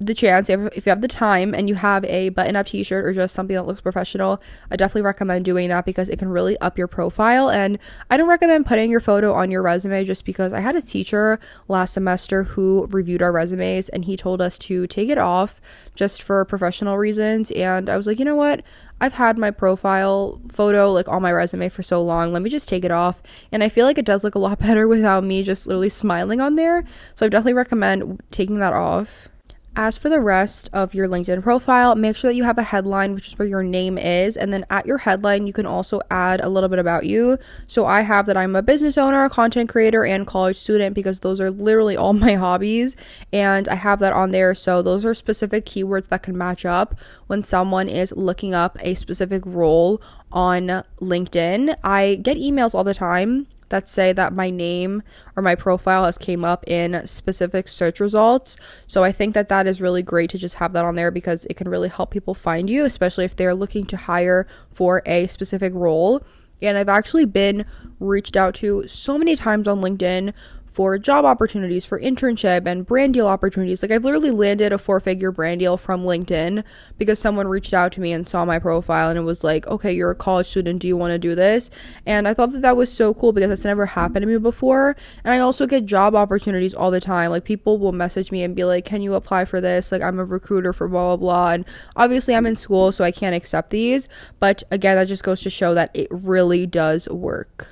the 0.00 0.14
chance 0.14 0.48
if 0.48 0.86
you 0.86 0.90
have 0.90 1.02
the 1.02 1.08
time 1.08 1.54
and 1.54 1.68
you 1.68 1.74
have 1.74 2.02
a 2.06 2.30
button 2.30 2.56
up 2.56 2.66
t-shirt 2.66 3.04
or 3.04 3.12
just 3.12 3.34
something 3.34 3.54
that 3.54 3.66
looks 3.66 3.82
professional 3.82 4.40
i 4.70 4.76
definitely 4.76 5.02
recommend 5.02 5.44
doing 5.44 5.68
that 5.68 5.84
because 5.84 6.08
it 6.08 6.18
can 6.18 6.28
really 6.28 6.56
up 6.58 6.78
your 6.78 6.88
profile 6.88 7.50
and 7.50 7.78
i 8.10 8.16
don't 8.16 8.28
recommend 8.28 8.64
putting 8.64 8.90
your 8.90 9.00
photo 9.00 9.34
on 9.34 9.50
your 9.50 9.60
resume 9.60 10.02
just 10.02 10.24
because 10.24 10.54
i 10.54 10.60
had 10.60 10.74
a 10.74 10.80
teacher 10.80 11.38
last 11.68 11.92
semester 11.92 12.44
who 12.44 12.86
reviewed 12.90 13.20
our 13.20 13.30
resumes 13.30 13.90
and 13.90 14.06
he 14.06 14.16
told 14.16 14.40
us 14.40 14.58
to 14.58 14.86
take 14.86 15.10
it 15.10 15.18
off 15.18 15.60
just 15.94 16.22
for 16.22 16.42
professional 16.46 16.96
reasons 16.96 17.50
and 17.50 17.90
i 17.90 17.96
was 17.96 18.06
like 18.06 18.18
you 18.18 18.24
know 18.24 18.36
what 18.36 18.62
I've 19.02 19.14
had 19.14 19.38
my 19.38 19.50
profile 19.50 20.42
photo 20.48 20.92
like 20.92 21.08
on 21.08 21.22
my 21.22 21.32
resume 21.32 21.70
for 21.70 21.82
so 21.82 22.02
long. 22.02 22.34
Let 22.34 22.42
me 22.42 22.50
just 22.50 22.68
take 22.68 22.84
it 22.84 22.90
off. 22.90 23.22
And 23.50 23.62
I 23.62 23.70
feel 23.70 23.86
like 23.86 23.96
it 23.96 24.04
does 24.04 24.22
look 24.22 24.34
a 24.34 24.38
lot 24.38 24.58
better 24.60 24.86
without 24.86 25.24
me 25.24 25.42
just 25.42 25.66
literally 25.66 25.88
smiling 25.88 26.38
on 26.38 26.56
there. 26.56 26.84
So 27.14 27.24
I 27.24 27.30
definitely 27.30 27.54
recommend 27.54 28.22
taking 28.30 28.58
that 28.58 28.74
off. 28.74 29.29
As 29.76 29.96
for 29.96 30.08
the 30.08 30.20
rest 30.20 30.68
of 30.72 30.94
your 30.94 31.06
LinkedIn 31.06 31.42
profile, 31.44 31.94
make 31.94 32.16
sure 32.16 32.30
that 32.30 32.36
you 32.36 32.42
have 32.42 32.58
a 32.58 32.64
headline, 32.64 33.14
which 33.14 33.28
is 33.28 33.38
where 33.38 33.46
your 33.46 33.62
name 33.62 33.96
is. 33.98 34.36
And 34.36 34.52
then 34.52 34.66
at 34.68 34.84
your 34.84 34.98
headline, 34.98 35.46
you 35.46 35.52
can 35.52 35.64
also 35.64 36.00
add 36.10 36.40
a 36.40 36.48
little 36.48 36.68
bit 36.68 36.80
about 36.80 37.06
you. 37.06 37.38
So 37.68 37.86
I 37.86 38.00
have 38.00 38.26
that 38.26 38.36
I'm 38.36 38.56
a 38.56 38.62
business 38.62 38.98
owner, 38.98 39.28
content 39.28 39.68
creator, 39.68 40.04
and 40.04 40.26
college 40.26 40.56
student 40.56 40.96
because 40.96 41.20
those 41.20 41.40
are 41.40 41.52
literally 41.52 41.96
all 41.96 42.12
my 42.14 42.34
hobbies. 42.34 42.96
And 43.32 43.68
I 43.68 43.76
have 43.76 44.00
that 44.00 44.12
on 44.12 44.32
there. 44.32 44.56
So 44.56 44.82
those 44.82 45.04
are 45.04 45.14
specific 45.14 45.66
keywords 45.66 46.08
that 46.08 46.24
can 46.24 46.36
match 46.36 46.66
up 46.66 46.96
when 47.28 47.44
someone 47.44 47.88
is 47.88 48.12
looking 48.16 48.52
up 48.52 48.76
a 48.80 48.94
specific 48.94 49.42
role 49.46 50.02
on 50.32 50.82
LinkedIn. 51.00 51.76
I 51.84 52.16
get 52.16 52.36
emails 52.36 52.74
all 52.74 52.84
the 52.84 52.92
time 52.92 53.46
that 53.70 53.88
say 53.88 54.12
that 54.12 54.32
my 54.32 54.50
name 54.50 55.02
or 55.34 55.42
my 55.42 55.54
profile 55.54 56.04
has 56.04 56.18
came 56.18 56.44
up 56.44 56.66
in 56.68 57.06
specific 57.06 57.66
search 57.66 57.98
results. 57.98 58.56
So 58.86 59.02
I 59.02 59.12
think 59.12 59.34
that 59.34 59.48
that 59.48 59.66
is 59.66 59.80
really 59.80 60.02
great 60.02 60.30
to 60.30 60.38
just 60.38 60.56
have 60.56 60.72
that 60.74 60.84
on 60.84 60.96
there 60.96 61.10
because 61.10 61.46
it 61.46 61.56
can 61.56 61.68
really 61.68 61.88
help 61.88 62.10
people 62.10 62.34
find 62.34 62.68
you, 62.68 62.84
especially 62.84 63.24
if 63.24 63.34
they're 63.34 63.54
looking 63.54 63.86
to 63.86 63.96
hire 63.96 64.46
for 64.68 65.02
a 65.06 65.26
specific 65.26 65.72
role. 65.74 66.22
And 66.62 66.76
I've 66.76 66.88
actually 66.88 67.24
been 67.24 67.64
reached 67.98 68.36
out 68.36 68.54
to 68.56 68.86
so 68.86 69.16
many 69.16 69.34
times 69.34 69.66
on 69.66 69.80
LinkedIn 69.80 70.34
for 70.80 70.96
job 70.96 71.26
opportunities, 71.26 71.84
for 71.84 72.00
internship 72.00 72.64
and 72.64 72.86
brand 72.86 73.12
deal 73.12 73.26
opportunities. 73.26 73.82
Like 73.82 73.92
I've 73.92 74.02
literally 74.02 74.30
landed 74.30 74.72
a 74.72 74.78
four 74.78 74.98
figure 74.98 75.30
brand 75.30 75.60
deal 75.60 75.76
from 75.76 76.04
LinkedIn 76.04 76.64
because 76.96 77.18
someone 77.18 77.46
reached 77.46 77.74
out 77.74 77.92
to 77.92 78.00
me 78.00 78.12
and 78.12 78.26
saw 78.26 78.46
my 78.46 78.58
profile 78.58 79.10
and 79.10 79.18
it 79.18 79.22
was 79.24 79.44
like, 79.44 79.66
okay, 79.66 79.92
you're 79.92 80.10
a 80.10 80.14
college 80.14 80.46
student. 80.46 80.80
Do 80.80 80.88
you 80.88 80.96
want 80.96 81.10
to 81.10 81.18
do 81.18 81.34
this? 81.34 81.70
And 82.06 82.26
I 82.26 82.32
thought 82.32 82.52
that 82.52 82.62
that 82.62 82.78
was 82.78 82.90
so 82.90 83.12
cool 83.12 83.32
because 83.32 83.50
that's 83.50 83.62
never 83.62 83.84
happened 83.84 84.22
to 84.22 84.26
me 84.26 84.38
before. 84.38 84.96
And 85.22 85.34
I 85.34 85.40
also 85.40 85.66
get 85.66 85.84
job 85.84 86.14
opportunities 86.14 86.72
all 86.72 86.90
the 86.90 86.98
time. 86.98 87.30
Like 87.30 87.44
people 87.44 87.76
will 87.76 87.92
message 87.92 88.32
me 88.32 88.42
and 88.42 88.56
be 88.56 88.64
like, 88.64 88.86
can 88.86 89.02
you 89.02 89.12
apply 89.12 89.44
for 89.44 89.60
this? 89.60 89.92
Like 89.92 90.00
I'm 90.00 90.18
a 90.18 90.24
recruiter 90.24 90.72
for 90.72 90.88
blah, 90.88 91.14
blah, 91.14 91.16
blah. 91.18 91.50
And 91.50 91.66
obviously 91.94 92.34
I'm 92.34 92.46
in 92.46 92.56
school, 92.56 92.90
so 92.90 93.04
I 93.04 93.10
can't 93.10 93.36
accept 93.36 93.68
these. 93.68 94.08
But 94.38 94.62
again, 94.70 94.96
that 94.96 95.08
just 95.08 95.24
goes 95.24 95.42
to 95.42 95.50
show 95.50 95.74
that 95.74 95.90
it 95.92 96.08
really 96.10 96.64
does 96.64 97.06
work. 97.06 97.68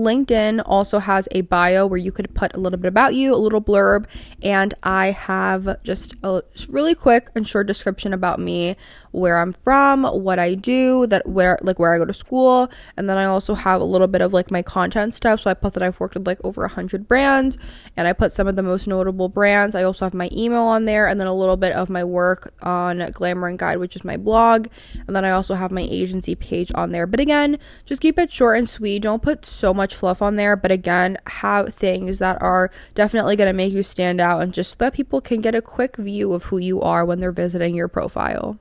LinkedIn 0.00 0.62
also 0.64 0.98
has 0.98 1.28
a 1.32 1.42
bio 1.42 1.86
where 1.86 1.98
you 1.98 2.10
could 2.10 2.34
put 2.34 2.54
a 2.54 2.58
little 2.58 2.78
bit 2.78 2.88
about 2.88 3.14
you, 3.14 3.34
a 3.34 3.36
little 3.36 3.60
blurb, 3.60 4.06
and 4.42 4.74
I 4.82 5.10
have 5.12 5.82
just 5.82 6.14
a 6.22 6.42
really 6.68 6.94
quick 6.94 7.28
and 7.34 7.46
short 7.46 7.66
description 7.66 8.12
about 8.12 8.38
me 8.38 8.76
where 9.12 9.38
I'm 9.38 9.52
from, 9.52 10.04
what 10.04 10.38
I 10.38 10.54
do, 10.54 11.06
that 11.08 11.28
where 11.28 11.58
like 11.62 11.78
where 11.78 11.94
I 11.94 11.98
go 11.98 12.04
to 12.04 12.14
school, 12.14 12.70
and 12.96 13.08
then 13.08 13.16
I 13.16 13.24
also 13.24 13.54
have 13.54 13.80
a 13.80 13.84
little 13.84 14.06
bit 14.06 14.20
of 14.20 14.32
like 14.32 14.50
my 14.50 14.62
content 14.62 15.14
stuff. 15.14 15.40
So 15.40 15.50
I 15.50 15.54
put 15.54 15.74
that 15.74 15.82
I've 15.82 15.98
worked 15.98 16.14
with 16.14 16.26
like 16.26 16.38
over 16.44 16.64
a 16.64 16.68
hundred 16.68 17.08
brands, 17.08 17.58
and 17.96 18.06
I 18.06 18.12
put 18.12 18.32
some 18.32 18.46
of 18.46 18.56
the 18.56 18.62
most 18.62 18.86
notable 18.86 19.28
brands. 19.28 19.74
I 19.74 19.82
also 19.82 20.04
have 20.04 20.14
my 20.14 20.28
email 20.32 20.62
on 20.62 20.84
there, 20.84 21.06
and 21.06 21.20
then 21.20 21.26
a 21.26 21.34
little 21.34 21.56
bit 21.56 21.72
of 21.72 21.90
my 21.90 22.04
work 22.04 22.52
on 22.62 23.10
Glamour 23.12 23.48
and 23.48 23.58
Guide, 23.58 23.78
which 23.78 23.96
is 23.96 24.04
my 24.04 24.16
blog, 24.16 24.68
and 25.06 25.16
then 25.16 25.24
I 25.24 25.30
also 25.30 25.54
have 25.54 25.70
my 25.70 25.82
agency 25.82 26.34
page 26.34 26.70
on 26.74 26.92
there. 26.92 27.06
But 27.06 27.20
again, 27.20 27.58
just 27.84 28.02
keep 28.02 28.18
it 28.18 28.32
short 28.32 28.58
and 28.58 28.68
sweet. 28.68 29.02
Don't 29.02 29.22
put 29.22 29.44
so 29.44 29.74
much 29.74 29.94
fluff 29.94 30.22
on 30.22 30.36
there, 30.36 30.56
but 30.56 30.70
again, 30.70 31.18
have 31.26 31.74
things 31.74 32.18
that 32.18 32.40
are 32.40 32.70
definitely 32.94 33.36
going 33.36 33.48
to 33.48 33.52
make 33.52 33.72
you 33.72 33.82
stand 33.82 34.20
out 34.20 34.40
and 34.40 34.54
just 34.54 34.72
so 34.72 34.76
that 34.78 34.94
people 34.94 35.20
can 35.20 35.40
get 35.40 35.54
a 35.54 35.62
quick 35.62 35.96
view 35.96 36.32
of 36.32 36.44
who 36.44 36.58
you 36.58 36.80
are 36.80 37.04
when 37.04 37.20
they're 37.20 37.32
visiting 37.32 37.74
your 37.74 37.88
profile. 37.88 38.58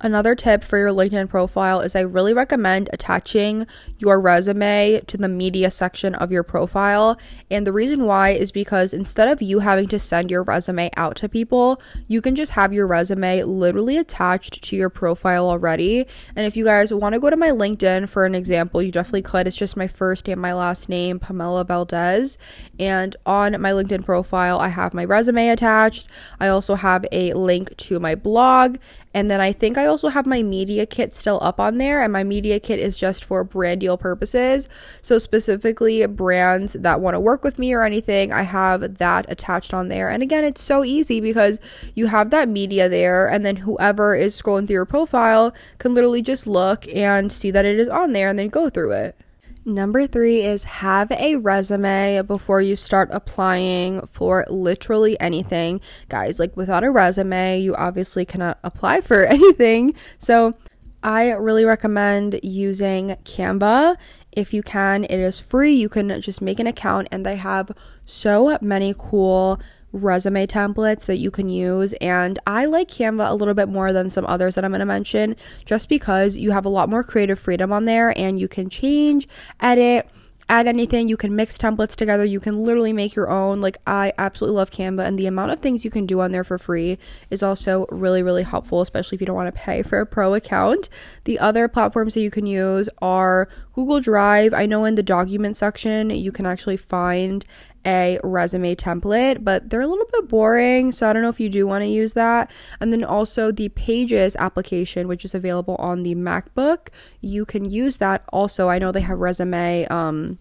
Another 0.00 0.36
tip 0.36 0.62
for 0.62 0.78
your 0.78 0.90
LinkedIn 0.90 1.28
profile 1.28 1.80
is 1.80 1.96
I 1.96 2.00
really 2.00 2.32
recommend 2.32 2.88
attaching 2.92 3.66
your 3.98 4.20
resume 4.20 5.00
to 5.00 5.16
the 5.16 5.26
media 5.26 5.72
section 5.72 6.14
of 6.14 6.30
your 6.30 6.44
profile. 6.44 7.18
And 7.50 7.66
the 7.66 7.72
reason 7.72 8.04
why 8.04 8.30
is 8.30 8.52
because 8.52 8.92
instead 8.92 9.26
of 9.26 9.42
you 9.42 9.58
having 9.58 9.88
to 9.88 9.98
send 9.98 10.30
your 10.30 10.44
resume 10.44 10.90
out 10.96 11.16
to 11.16 11.28
people, 11.28 11.82
you 12.06 12.22
can 12.22 12.36
just 12.36 12.52
have 12.52 12.72
your 12.72 12.86
resume 12.86 13.42
literally 13.42 13.96
attached 13.96 14.62
to 14.62 14.76
your 14.76 14.88
profile 14.88 15.50
already. 15.50 16.06
And 16.36 16.46
if 16.46 16.56
you 16.56 16.64
guys 16.64 16.94
want 16.94 17.14
to 17.14 17.18
go 17.18 17.28
to 17.28 17.36
my 17.36 17.50
LinkedIn 17.50 18.08
for 18.08 18.24
an 18.24 18.36
example, 18.36 18.80
you 18.80 18.92
definitely 18.92 19.22
could. 19.22 19.48
It's 19.48 19.56
just 19.56 19.76
my 19.76 19.88
first 19.88 20.28
and 20.28 20.40
my 20.40 20.52
last 20.52 20.88
name, 20.88 21.18
Pamela 21.18 21.64
Valdez. 21.64 22.38
And 22.78 23.16
on 23.26 23.60
my 23.60 23.72
LinkedIn 23.72 24.04
profile, 24.04 24.60
I 24.60 24.68
have 24.68 24.94
my 24.94 25.04
resume 25.04 25.48
attached. 25.48 26.06
I 26.38 26.46
also 26.46 26.76
have 26.76 27.04
a 27.10 27.32
link 27.32 27.76
to 27.78 27.98
my 27.98 28.14
blog 28.14 28.76
and 29.18 29.28
then 29.28 29.40
I 29.40 29.52
think 29.52 29.76
I 29.76 29.86
also 29.86 30.10
have 30.10 30.26
my 30.26 30.44
media 30.44 30.86
kit 30.86 31.12
still 31.12 31.40
up 31.42 31.58
on 31.58 31.78
there, 31.78 32.00
and 32.00 32.12
my 32.12 32.22
media 32.22 32.60
kit 32.60 32.78
is 32.78 32.96
just 32.96 33.24
for 33.24 33.42
brand 33.42 33.80
deal 33.80 33.98
purposes. 33.98 34.68
So, 35.02 35.18
specifically, 35.18 36.06
brands 36.06 36.74
that 36.74 37.00
want 37.00 37.16
to 37.16 37.20
work 37.20 37.42
with 37.42 37.58
me 37.58 37.74
or 37.74 37.82
anything, 37.82 38.32
I 38.32 38.42
have 38.42 38.98
that 38.98 39.26
attached 39.28 39.74
on 39.74 39.88
there. 39.88 40.08
And 40.08 40.22
again, 40.22 40.44
it's 40.44 40.62
so 40.62 40.84
easy 40.84 41.20
because 41.20 41.58
you 41.96 42.06
have 42.06 42.30
that 42.30 42.48
media 42.48 42.88
there, 42.88 43.26
and 43.26 43.44
then 43.44 43.56
whoever 43.56 44.14
is 44.14 44.40
scrolling 44.40 44.68
through 44.68 44.74
your 44.74 44.84
profile 44.84 45.52
can 45.78 45.94
literally 45.94 46.22
just 46.22 46.46
look 46.46 46.86
and 46.86 47.32
see 47.32 47.50
that 47.50 47.64
it 47.64 47.80
is 47.80 47.88
on 47.88 48.12
there 48.12 48.30
and 48.30 48.38
then 48.38 48.48
go 48.50 48.70
through 48.70 48.92
it. 48.92 49.16
Number 49.68 50.06
three 50.06 50.46
is 50.46 50.64
have 50.64 51.12
a 51.12 51.36
resume 51.36 52.22
before 52.22 52.62
you 52.62 52.74
start 52.74 53.10
applying 53.12 54.06
for 54.06 54.46
literally 54.48 55.20
anything. 55.20 55.82
Guys, 56.08 56.38
like 56.38 56.56
without 56.56 56.84
a 56.84 56.90
resume, 56.90 57.60
you 57.60 57.76
obviously 57.76 58.24
cannot 58.24 58.58
apply 58.64 59.02
for 59.02 59.24
anything. 59.26 59.92
So 60.18 60.54
I 61.02 61.32
really 61.32 61.66
recommend 61.66 62.40
using 62.42 63.16
Canva. 63.24 63.96
If 64.32 64.54
you 64.54 64.62
can, 64.62 65.04
it 65.04 65.20
is 65.20 65.38
free. 65.38 65.74
You 65.74 65.90
can 65.90 66.18
just 66.22 66.40
make 66.40 66.58
an 66.58 66.66
account, 66.66 67.08
and 67.12 67.26
they 67.26 67.36
have 67.36 67.70
so 68.06 68.56
many 68.62 68.94
cool 68.96 69.60
resume 69.92 70.46
templates 70.46 71.06
that 71.06 71.18
you 71.18 71.30
can 71.30 71.48
use. 71.48 71.92
And 71.94 72.38
I 72.46 72.66
like 72.66 72.88
Canva 72.88 73.30
a 73.30 73.34
little 73.34 73.54
bit 73.54 73.68
more 73.68 73.92
than 73.92 74.10
some 74.10 74.26
others 74.26 74.54
that 74.54 74.64
I'm 74.64 74.70
going 74.70 74.80
to 74.80 74.86
mention 74.86 75.36
just 75.64 75.88
because 75.88 76.36
you 76.36 76.50
have 76.50 76.64
a 76.64 76.70
lot 76.70 76.88
more 76.88 77.02
creative 77.02 77.38
freedom 77.38 77.72
on 77.72 77.84
there 77.84 78.16
and 78.18 78.38
you 78.38 78.48
can 78.48 78.68
change, 78.68 79.28
edit, 79.60 80.10
add 80.48 80.66
anything. 80.66 81.08
You 81.08 81.16
can 81.16 81.36
mix 81.36 81.58
templates 81.58 81.94
together. 81.94 82.24
You 82.24 82.40
can 82.40 82.64
literally 82.64 82.92
make 82.92 83.14
your 83.14 83.28
own. 83.28 83.60
Like, 83.60 83.76
I 83.86 84.12
absolutely 84.18 84.56
love 84.56 84.70
Canva, 84.70 85.06
and 85.06 85.18
the 85.18 85.26
amount 85.26 85.52
of 85.52 85.60
things 85.60 85.84
you 85.84 85.90
can 85.90 86.06
do 86.06 86.20
on 86.20 86.32
there 86.32 86.44
for 86.44 86.56
free 86.56 86.98
is 87.30 87.42
also 87.42 87.86
really, 87.90 88.22
really 88.22 88.44
helpful, 88.44 88.80
especially 88.80 89.16
if 89.16 89.20
you 89.20 89.26
don't 89.26 89.36
want 89.36 89.54
to 89.54 89.60
pay 89.60 89.82
for 89.82 90.00
a 90.00 90.06
pro 90.06 90.34
account. 90.34 90.88
The 91.24 91.38
other 91.38 91.68
platforms 91.68 92.14
that 92.14 92.22
you 92.22 92.30
can 92.30 92.46
use 92.46 92.88
are 93.02 93.48
Google 93.74 94.00
Drive. 94.00 94.54
I 94.54 94.66
know 94.66 94.84
in 94.84 94.94
the 94.94 95.02
document 95.02 95.56
section, 95.56 96.10
you 96.10 96.32
can 96.32 96.46
actually 96.46 96.78
find 96.78 97.44
a 97.88 98.20
resume 98.22 98.74
template, 98.74 99.42
but 99.42 99.70
they're 99.70 99.80
a 99.80 99.86
little 99.86 100.06
bit 100.12 100.28
boring. 100.28 100.92
So 100.92 101.08
I 101.08 101.12
don't 101.12 101.22
know 101.22 101.30
if 101.30 101.40
you 101.40 101.48
do 101.48 101.66
want 101.66 101.82
to 101.82 101.88
use 101.88 102.12
that. 102.12 102.50
And 102.80 102.92
then 102.92 103.02
also 103.02 103.50
the 103.50 103.70
Pages 103.70 104.36
application, 104.36 105.08
which 105.08 105.24
is 105.24 105.34
available 105.34 105.76
on 105.76 106.02
the 106.02 106.14
MacBook, 106.14 106.88
you 107.20 107.44
can 107.44 107.64
use 107.64 107.96
that 107.96 108.24
also. 108.32 108.68
I 108.68 108.78
know 108.78 108.92
they 108.92 109.00
have 109.00 109.18
resume 109.18 109.86
um, 109.86 110.38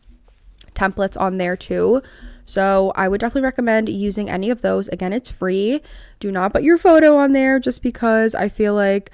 templates 0.76 1.20
on 1.20 1.38
there 1.38 1.56
too. 1.56 2.02
So 2.46 2.94
I 2.96 3.10
would 3.10 3.20
definitely 3.20 3.42
recommend 3.42 3.90
using 3.90 4.30
any 4.30 4.50
of 4.50 4.62
those. 4.62 4.88
Again, 4.88 5.12
it's 5.12 5.30
free. 5.30 5.82
Do 6.20 6.32
not 6.32 6.54
put 6.54 6.64
your 6.64 6.78
photo 6.78 7.18
on 7.18 7.34
there 7.34 7.60
just 7.60 7.82
because 7.82 8.34
I 8.34 8.48
feel 8.48 8.74
like 8.74 9.12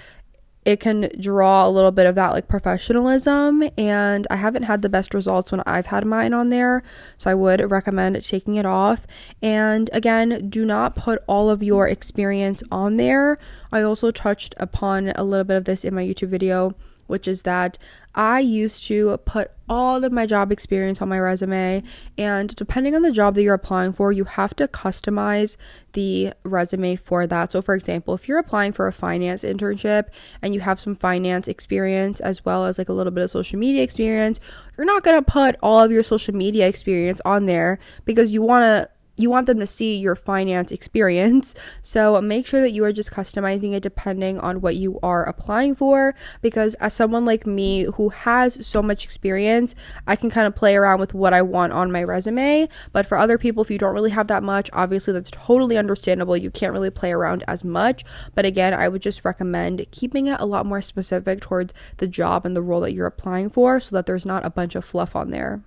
it 0.66 0.80
can 0.80 1.10
draw 1.20 1.68
a 1.68 1.70
little 1.70 1.92
bit 1.92 2.06
of 2.06 2.16
that 2.16 2.32
like 2.32 2.48
professionalism 2.48 3.64
and 3.78 4.28
I 4.30 4.38
haven't 4.38 4.64
had 4.64 4.82
the 4.82 4.90
best 4.90 5.14
results 5.14 5.52
when 5.52 5.62
I've 5.66 5.88
had 5.88 6.06
mine 6.06 6.34
on 6.34 6.50
there 6.50 6.84
so 7.18 7.30
I 7.30 7.36
would 7.36 7.72
recommend 7.72 8.24
taking 8.24 8.56
it 8.56 8.66
off. 8.66 9.06
And 9.42 9.90
again 9.94 10.50
do 10.50 10.66
not 10.66 10.96
put 10.96 11.24
all 11.28 11.50
of 11.50 11.64
your 11.64 11.88
experience 11.88 12.64
on 12.72 12.98
there. 12.98 13.38
I 13.72 13.82
also 13.82 14.12
touched 14.12 14.56
upon 14.58 15.10
a 15.10 15.24
little 15.24 15.44
bit 15.44 15.58
of 15.58 15.66
this 15.66 15.84
in 15.84 15.94
my 15.94 16.04
YouTube 16.04 16.30
video 16.30 16.76
which 17.08 17.28
is 17.28 17.42
that 17.44 17.78
I 18.16 18.40
used 18.40 18.84
to 18.86 19.18
put 19.26 19.52
all 19.68 20.04
of 20.04 20.12
my 20.12 20.26
job 20.26 20.52
experience 20.52 21.02
on 21.02 21.10
my 21.10 21.20
resume, 21.20 21.84
and 22.18 22.56
depending 22.56 22.96
on 22.96 23.02
the 23.02 23.12
job 23.12 23.34
that 23.36 23.42
you're 23.42 23.54
applying 23.54 23.94
for, 23.94 24.12
you 24.12 24.26
have 24.26 24.56
to 24.58 24.68
customize 24.68 25.58
the 25.94 26.34
resume 26.44 26.96
for 26.96 27.26
that. 27.26 27.52
So, 27.52 27.62
for 27.62 27.74
example, 27.74 28.14
if 28.14 28.28
you're 28.28 28.38
applying 28.38 28.74
for 28.74 28.88
a 28.88 28.94
finance 28.94 29.44
internship 29.44 30.10
and 30.42 30.54
you 30.54 30.60
have 30.60 30.80
some 30.80 30.96
finance 30.96 31.48
experience 31.48 32.20
as 32.20 32.46
well 32.46 32.66
as 32.66 32.78
like 32.78 32.90
a 32.90 32.94
little 32.94 33.12
bit 33.12 33.24
of 33.24 33.32
social 33.32 33.58
media 33.58 33.84
experience, 33.84 34.40
you're 34.78 34.86
not 34.86 35.04
to 35.04 35.22
put 35.22 35.56
all 35.64 35.80
of 35.80 35.92
your 35.92 36.04
social 36.04 36.36
media 36.36 36.68
experience 36.68 37.22
on 37.26 37.46
there 37.46 37.80
because 38.06 38.32
you 38.34 38.42
want 38.42 38.64
to 38.64 38.90
you 39.16 39.30
want 39.30 39.46
them 39.46 39.60
to 39.60 39.68
see 39.68 39.96
your 39.96 40.16
finance 40.16 40.72
experience. 40.72 41.56
So 41.86 42.20
make 42.22 42.48
sure 42.48 42.62
that 42.62 42.72
you 42.72 42.84
are 42.86 42.94
just 42.94 43.12
customizing 43.12 43.74
it 43.74 43.84
depending 43.84 44.40
on 44.40 44.62
what 44.62 44.76
you 44.76 45.00
are 45.04 45.26
applying 45.26 45.76
for. 45.76 46.16
Because 46.42 46.76
as 46.76 46.94
someone 46.94 47.26
like 47.26 47.46
me 47.46 47.84
who 47.96 48.10
has 48.10 48.66
so 48.66 48.82
much 48.82 49.04
experience, 49.04 49.76
I 50.08 50.16
can 50.16 50.30
kind 50.30 50.48
of 50.48 50.56
play 50.56 50.76
around 50.76 51.00
with 51.00 51.14
what 51.14 51.34
I 51.34 51.42
want 51.42 51.74
on 51.74 51.92
my 51.92 52.04
resume. 52.04 52.70
But 52.92 53.06
for 53.06 53.18
other 53.18 53.38
people, 53.38 53.64
if 53.64 53.70
you 53.70 53.78
don't 53.78 53.94
really 53.94 54.12
have 54.12 54.28
that 54.28 54.44
much, 54.44 54.70
obviously 54.74 55.14
that's 55.14 55.32
totally 55.32 55.78
understandable. 55.78 56.38
You 56.38 56.52
can't 56.52 56.74
really 56.74 56.90
play 56.90 57.12
around 57.12 57.44
as 57.48 57.64
much. 57.64 58.04
But 58.34 58.46
again, 58.46 58.74
I 58.74 58.88
would 58.88 59.02
just 59.02 59.26
recommend 59.26 59.86
keeping 59.92 60.28
it 60.28 60.40
a 60.40 60.46
lot 60.46 60.66
more 60.66 60.82
specific 60.82 61.42
towards 61.42 61.74
the 61.98 62.08
job 62.08 62.46
and 62.46 62.56
the 62.56 62.62
role 62.62 62.82
that 62.82 62.94
you're 62.94 63.08
applying 63.08 63.50
for 63.50 63.80
so 63.80 63.96
that 63.96 64.06
there's 64.06 64.26
not 64.26 64.46
a 64.46 64.50
bunch 64.50 64.76
of 64.76 64.86
fluff 64.86 65.16
on 65.16 65.32
there. 65.32 65.64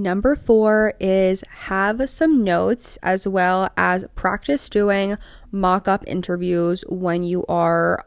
Number 0.00 0.36
four 0.36 0.94
is 1.00 1.42
have 1.48 2.08
some 2.08 2.44
notes 2.44 2.98
as 3.02 3.26
well 3.26 3.68
as 3.76 4.04
practice 4.14 4.68
doing 4.68 5.18
mock 5.50 5.88
up 5.88 6.04
interviews 6.06 6.84
when 6.88 7.24
you 7.24 7.44
are 7.46 8.04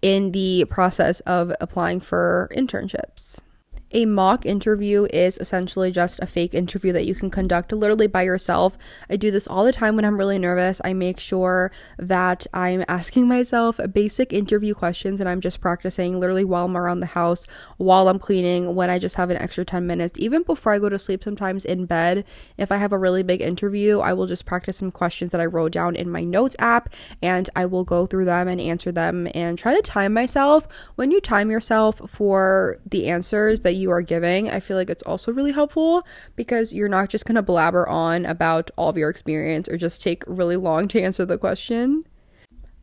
in 0.00 0.30
the 0.30 0.66
process 0.70 1.18
of 1.20 1.52
applying 1.60 1.98
for 1.98 2.48
internships. 2.56 3.40
A 3.92 4.04
mock 4.04 4.44
interview 4.44 5.04
is 5.12 5.38
essentially 5.38 5.92
just 5.92 6.18
a 6.18 6.26
fake 6.26 6.54
interview 6.54 6.92
that 6.92 7.06
you 7.06 7.14
can 7.14 7.30
conduct 7.30 7.70
literally 7.72 8.08
by 8.08 8.22
yourself. 8.22 8.76
I 9.08 9.14
do 9.14 9.30
this 9.30 9.46
all 9.46 9.64
the 9.64 9.72
time 9.72 9.94
when 9.94 10.04
I'm 10.04 10.18
really 10.18 10.40
nervous. 10.40 10.80
I 10.84 10.92
make 10.92 11.20
sure 11.20 11.70
that 11.96 12.48
I'm 12.52 12.84
asking 12.88 13.28
myself 13.28 13.78
basic 13.92 14.32
interview 14.32 14.74
questions 14.74 15.20
and 15.20 15.28
I'm 15.28 15.40
just 15.40 15.60
practicing 15.60 16.18
literally 16.18 16.44
while 16.44 16.64
I'm 16.64 16.76
around 16.76 16.98
the 16.98 17.06
house, 17.06 17.46
while 17.76 18.08
I'm 18.08 18.18
cleaning, 18.18 18.74
when 18.74 18.90
I 18.90 18.98
just 18.98 19.14
have 19.14 19.30
an 19.30 19.36
extra 19.36 19.64
10 19.64 19.86
minutes, 19.86 20.18
even 20.18 20.42
before 20.42 20.72
I 20.72 20.80
go 20.80 20.88
to 20.88 20.98
sleep, 20.98 21.22
sometimes 21.22 21.64
in 21.64 21.86
bed. 21.86 22.24
If 22.58 22.72
I 22.72 22.78
have 22.78 22.92
a 22.92 22.98
really 22.98 23.22
big 23.22 23.40
interview, 23.40 24.00
I 24.00 24.14
will 24.14 24.26
just 24.26 24.46
practice 24.46 24.78
some 24.78 24.90
questions 24.90 25.30
that 25.30 25.40
I 25.40 25.46
wrote 25.46 25.70
down 25.70 25.94
in 25.94 26.10
my 26.10 26.24
notes 26.24 26.56
app 26.58 26.88
and 27.22 27.48
I 27.54 27.66
will 27.66 27.84
go 27.84 28.04
through 28.04 28.24
them 28.24 28.48
and 28.48 28.60
answer 28.60 28.90
them 28.90 29.28
and 29.32 29.56
try 29.56 29.76
to 29.76 29.82
time 29.82 30.12
myself. 30.12 30.66
When 30.96 31.12
you 31.12 31.20
time 31.20 31.52
yourself 31.52 32.00
for 32.10 32.78
the 32.84 33.06
answers 33.06 33.60
that 33.60 33.75
you 33.76 33.90
are 33.90 34.02
giving, 34.02 34.50
I 34.50 34.60
feel 34.60 34.76
like 34.76 34.90
it's 34.90 35.02
also 35.04 35.32
really 35.32 35.52
helpful 35.52 36.06
because 36.34 36.72
you're 36.72 36.88
not 36.88 37.08
just 37.08 37.24
going 37.24 37.36
to 37.36 37.42
blabber 37.42 37.88
on 37.88 38.26
about 38.26 38.70
all 38.76 38.88
of 38.88 38.96
your 38.96 39.10
experience 39.10 39.68
or 39.68 39.76
just 39.76 40.02
take 40.02 40.24
really 40.26 40.56
long 40.56 40.88
to 40.88 41.00
answer 41.00 41.24
the 41.24 41.38
question. 41.38 42.04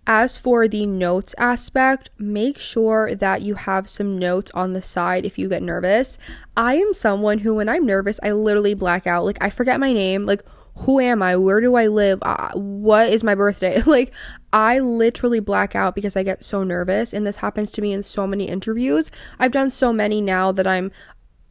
As 0.06 0.38
for 0.38 0.68
the 0.68 0.86
notes 0.86 1.34
aspect, 1.38 2.10
make 2.18 2.60
sure 2.60 3.16
that 3.16 3.42
you 3.42 3.56
have 3.56 3.90
some 3.90 4.20
notes 4.20 4.52
on 4.54 4.74
the 4.74 4.82
side 4.82 5.26
if 5.26 5.38
you 5.38 5.48
get 5.48 5.64
nervous. 5.64 6.18
I 6.58 6.76
am 6.76 6.94
someone 6.94 7.40
who, 7.40 7.56
when 7.56 7.70
I'm 7.70 7.86
nervous, 7.86 8.20
I 8.22 8.32
literally 8.32 8.74
black 8.74 9.08
out. 9.08 9.24
Like, 9.24 9.38
I 9.40 9.50
forget 9.50 9.80
my 9.80 9.94
name. 9.94 10.26
Like, 10.26 10.44
who 10.76 11.00
am 11.00 11.22
I? 11.22 11.36
Where 11.36 11.62
do 11.62 11.76
I 11.76 11.88
live? 11.88 12.20
Uh, 12.22 12.52
what 12.54 13.10
is 13.10 13.24
my 13.24 13.36
birthday? 13.36 13.82
like, 13.86 14.12
I 14.52 14.80
literally 14.80 15.40
black 15.40 15.76
out 15.76 15.96
because 15.96 16.16
I 16.16 16.24
get 16.24 16.44
so 16.44 16.64
nervous. 16.64 17.14
And 17.14 17.26
this 17.26 17.38
happens 17.38 17.72
to 17.74 17.82
me 17.82 17.94
in 17.94 18.04
so 18.04 18.26
many 18.26 18.48
interviews. 18.48 19.12
I've 19.40 19.52
done 19.52 19.70
so 19.70 19.94
many 19.94 20.22
now 20.22 20.52
that 20.52 20.68
I'm 20.68 20.92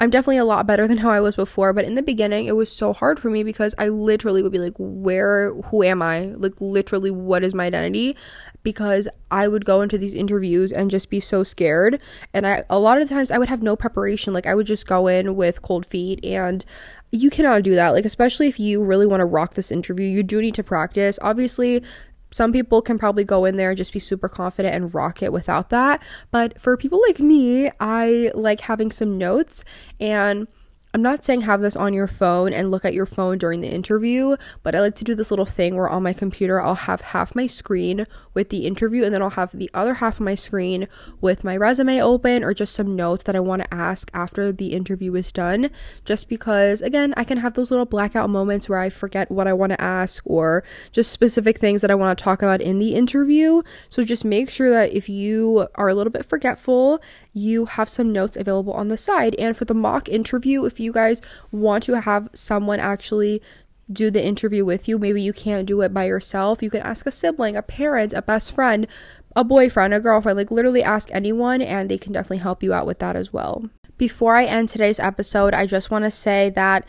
I'm 0.01 0.11
definitely 0.11 0.39
a 0.39 0.45
lot 0.45 0.67
better 0.67 0.89
than 0.89 0.99
how 0.99 1.11
I 1.11 1.21
was 1.21 1.37
before, 1.37 1.73
but 1.73 1.85
in 1.85 1.95
the 1.95 2.03
beginning 2.03 2.47
it 2.47 2.57
was 2.57 2.73
so 2.75 2.93
hard 2.93 3.21
for 3.21 3.31
me 3.31 3.45
because 3.45 3.73
I 3.79 3.89
literally 3.89 4.43
would 4.43 4.51
be 4.51 4.59
like, 4.59 4.75
where, 4.77 5.55
who 5.55 5.85
am 5.85 6.03
I? 6.03 6.33
Like, 6.37 6.55
literally, 6.61 7.13
what 7.13 7.45
is 7.45 7.55
my 7.55 7.67
identity? 7.67 8.17
Because 8.65 9.07
I 9.31 9.47
would 9.47 9.65
go 9.65 9.81
into 9.81 9.99
these 9.99 10.15
interviews 10.15 10.73
and 10.73 10.91
just 10.91 11.09
be 11.09 11.21
so 11.21 11.45
scared. 11.45 12.01
And 12.35 12.47
I, 12.47 12.65
a 12.69 12.81
lot 12.81 13.01
of 13.01 13.09
times, 13.09 13.31
I 13.31 13.39
would 13.39 13.49
have 13.49 13.63
no 13.63 13.77
preparation. 13.77 14.33
Like, 14.33 14.47
I 14.47 14.57
would 14.57 14.67
just 14.67 14.89
go 14.89 15.07
in 15.07 15.37
with 15.37 15.63
cold 15.63 15.87
feet 15.87 16.25
and 16.25 16.65
you 17.13 17.31
cannot 17.31 17.63
do 17.63 17.75
that. 17.75 17.91
Like, 17.91 18.05
especially 18.05 18.49
if 18.49 18.59
you 18.59 18.83
really 18.83 19.07
want 19.07 19.21
to 19.21 19.27
rock 19.27 19.55
this 19.55 19.71
interview, 19.71 20.07
you 20.07 20.23
do 20.23 20.41
need 20.41 20.55
to 20.57 20.65
practice. 20.65 21.19
Obviously, 21.23 21.83
some 22.31 22.53
people 22.53 22.81
can 22.81 22.99
probably 22.99 23.25
go 23.25 23.45
in 23.45 23.59
there 23.59 23.71
and 23.71 23.77
just 23.77 23.93
be 23.93 23.99
super 23.99 24.29
confident 24.29 24.75
and 24.75 24.95
rock 24.95 25.23
it 25.23 25.33
without 25.33 25.69
that. 25.69 26.03
But 26.31 26.59
for 26.61 26.77
people 26.77 27.01
like 27.07 27.21
me, 27.21 27.71
I 27.79 28.31
like 28.35 28.63
having 28.63 28.91
some 28.91 29.19
notes 29.19 29.65
and 30.01 30.49
I'm 30.95 31.01
not 31.01 31.25
saying 31.25 31.43
have 31.43 31.63
this 31.63 31.75
on 31.75 31.95
your 31.95 32.07
phone 32.07 32.53
and 32.53 32.71
look 32.71 32.85
at 32.85 32.93
your 32.93 33.07
phone 33.07 33.39
during 33.39 33.63
the 33.63 33.73
interview, 33.73 34.37
but 34.63 34.75
I 34.75 34.81
like 34.81 34.95
to 34.97 35.05
do 35.05 35.15
this 35.15 35.31
little 35.31 35.47
thing 35.47 35.75
where 35.75 35.89
on 35.89 36.03
my 36.03 36.13
computer 36.13 36.61
I'll 36.61 36.75
have 36.75 37.01
half 37.01 37.35
my 37.35 37.47
screen 37.47 38.07
with 38.35 38.51
the 38.51 38.67
interview 38.67 39.03
and 39.03 39.15
then 39.15 39.23
I'll 39.23 39.31
have 39.31 39.53
the 39.53 39.71
other 39.73 39.95
half 39.95 40.17
of 40.17 40.21
my 40.21 40.35
screen 40.35 40.89
with 41.19 41.45
my 41.45 41.57
resume 41.57 42.03
open 42.03 42.45
or 42.45 42.53
just 42.53 42.75
some 42.75 42.95
notes 42.95 43.25
that 43.25 43.35
I 43.35 43.41
want 43.41 43.63
to 43.63 43.73
ask 43.73 44.11
after 44.13 44.53
the 44.53 44.75
interview 44.75 45.15
is 45.15 45.33
done. 45.33 45.71
Just 46.05 46.29
because, 46.29 46.83
again, 46.83 47.15
I 47.17 47.25
can 47.25 47.39
have 47.39 47.55
those 47.55 47.71
little 47.71 47.87
blackout 47.87 48.29
moments 48.29 48.69
where 48.69 48.81
I 48.81 48.91
forget 48.91 49.31
what 49.31 49.49
I 49.49 49.55
want 49.55 49.71
to 49.73 49.81
ask 49.81 50.23
or 50.27 50.63
just 50.91 51.11
specific 51.11 51.59
things 51.59 51.81
that 51.81 51.91
I 51.91 51.95
want 51.95 52.19
to 52.19 52.23
talk 52.23 52.43
about 52.43 52.61
in 52.61 52.79
the 52.79 52.95
interview. 52.95 53.63
So 53.89 54.05
just 54.05 54.27
make 54.27 54.51
sure 54.51 54.69
that 54.69 54.93
if 54.93 55.09
you 55.09 55.69
are 55.75 55.89
a 55.89 55.95
little 55.95 56.13
bit 56.13 56.27
forgetful, 56.27 57.01
you 57.33 57.65
have 57.65 57.89
some 57.89 58.13
notes 58.13 58.37
available 58.37 58.73
on 58.73 58.89
the 58.89 58.97
side. 58.97 59.35
And 59.37 59.57
for 59.57 59.65
the 59.65 59.75
mock 59.75 60.09
interview, 60.09 60.65
if 60.65 60.79
you 60.79 60.93
guys 60.93 61.21
want 61.51 61.85
to 61.85 62.01
have 62.01 62.29
someone 62.35 62.81
actually 62.81 63.43
do 63.91 64.11
the 64.11 64.25
interview 64.25 64.65
with 64.65 64.89
you, 64.89 64.99
maybe 64.99 65.23
you 65.23 65.33
can't 65.33 65.67
do 65.67 65.81
it 65.83 65.93
by 65.93 66.05
yourself, 66.05 66.63
you 66.63 66.71
can 66.71 66.83
ask 66.83 67.07
a 67.07 67.11
sibling, 67.11 67.57
a 67.57 67.63
parent, 67.63 68.13
a 68.13 68.23
best 68.23 68.53
friend, 68.53 68.87
a 69.35 69.45
boyfriend, 69.45 69.95
a 69.95 70.01
girlfriend, 70.01 70.37
like 70.37 70.51
literally 70.51 70.83
ask 70.83 71.09
anyone, 71.11 71.63
and 71.63 71.91
they 71.91 71.99
can 71.99 72.13
definitely 72.13 72.39
help 72.39 72.63
you 72.63 72.73
out 72.73 72.87
with 72.87 72.99
that 72.99 73.17
as 73.17 73.33
well. 73.33 73.69
Before 73.99 74.37
I 74.37 74.45
end 74.45 74.69
today's 74.69 74.99
episode, 74.99 75.55
I 75.55 75.67
just 75.67 75.91
want 75.91 76.05
to 76.05 76.11
say 76.11 76.51
that 76.51 76.85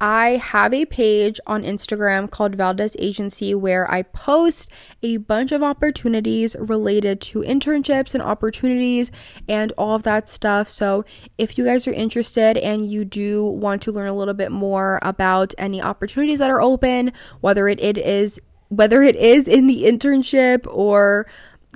I 0.00 0.36
have 0.36 0.72
a 0.72 0.84
page 0.84 1.40
on 1.46 1.62
Instagram 1.62 2.30
called 2.30 2.54
Valdez 2.54 2.96
Agency 2.98 3.54
where 3.54 3.90
I 3.90 4.02
post 4.02 4.70
a 5.02 5.16
bunch 5.16 5.50
of 5.50 5.62
opportunities 5.62 6.54
related 6.58 7.20
to 7.22 7.40
internships 7.40 8.14
and 8.14 8.22
opportunities 8.22 9.10
and 9.48 9.72
all 9.76 9.96
of 9.96 10.04
that 10.04 10.28
stuff. 10.28 10.68
So, 10.68 11.04
if 11.36 11.58
you 11.58 11.64
guys 11.64 11.86
are 11.88 11.92
interested 11.92 12.56
and 12.56 12.90
you 12.90 13.04
do 13.04 13.44
want 13.44 13.82
to 13.82 13.92
learn 13.92 14.08
a 14.08 14.14
little 14.14 14.34
bit 14.34 14.52
more 14.52 15.00
about 15.02 15.52
any 15.58 15.82
opportunities 15.82 16.38
that 16.38 16.50
are 16.50 16.62
open, 16.62 17.12
whether 17.40 17.66
it, 17.68 17.80
it 17.80 17.98
is 17.98 18.38
whether 18.68 19.02
it 19.02 19.16
is 19.16 19.48
in 19.48 19.66
the 19.66 19.84
internship 19.84 20.66
or 20.66 21.26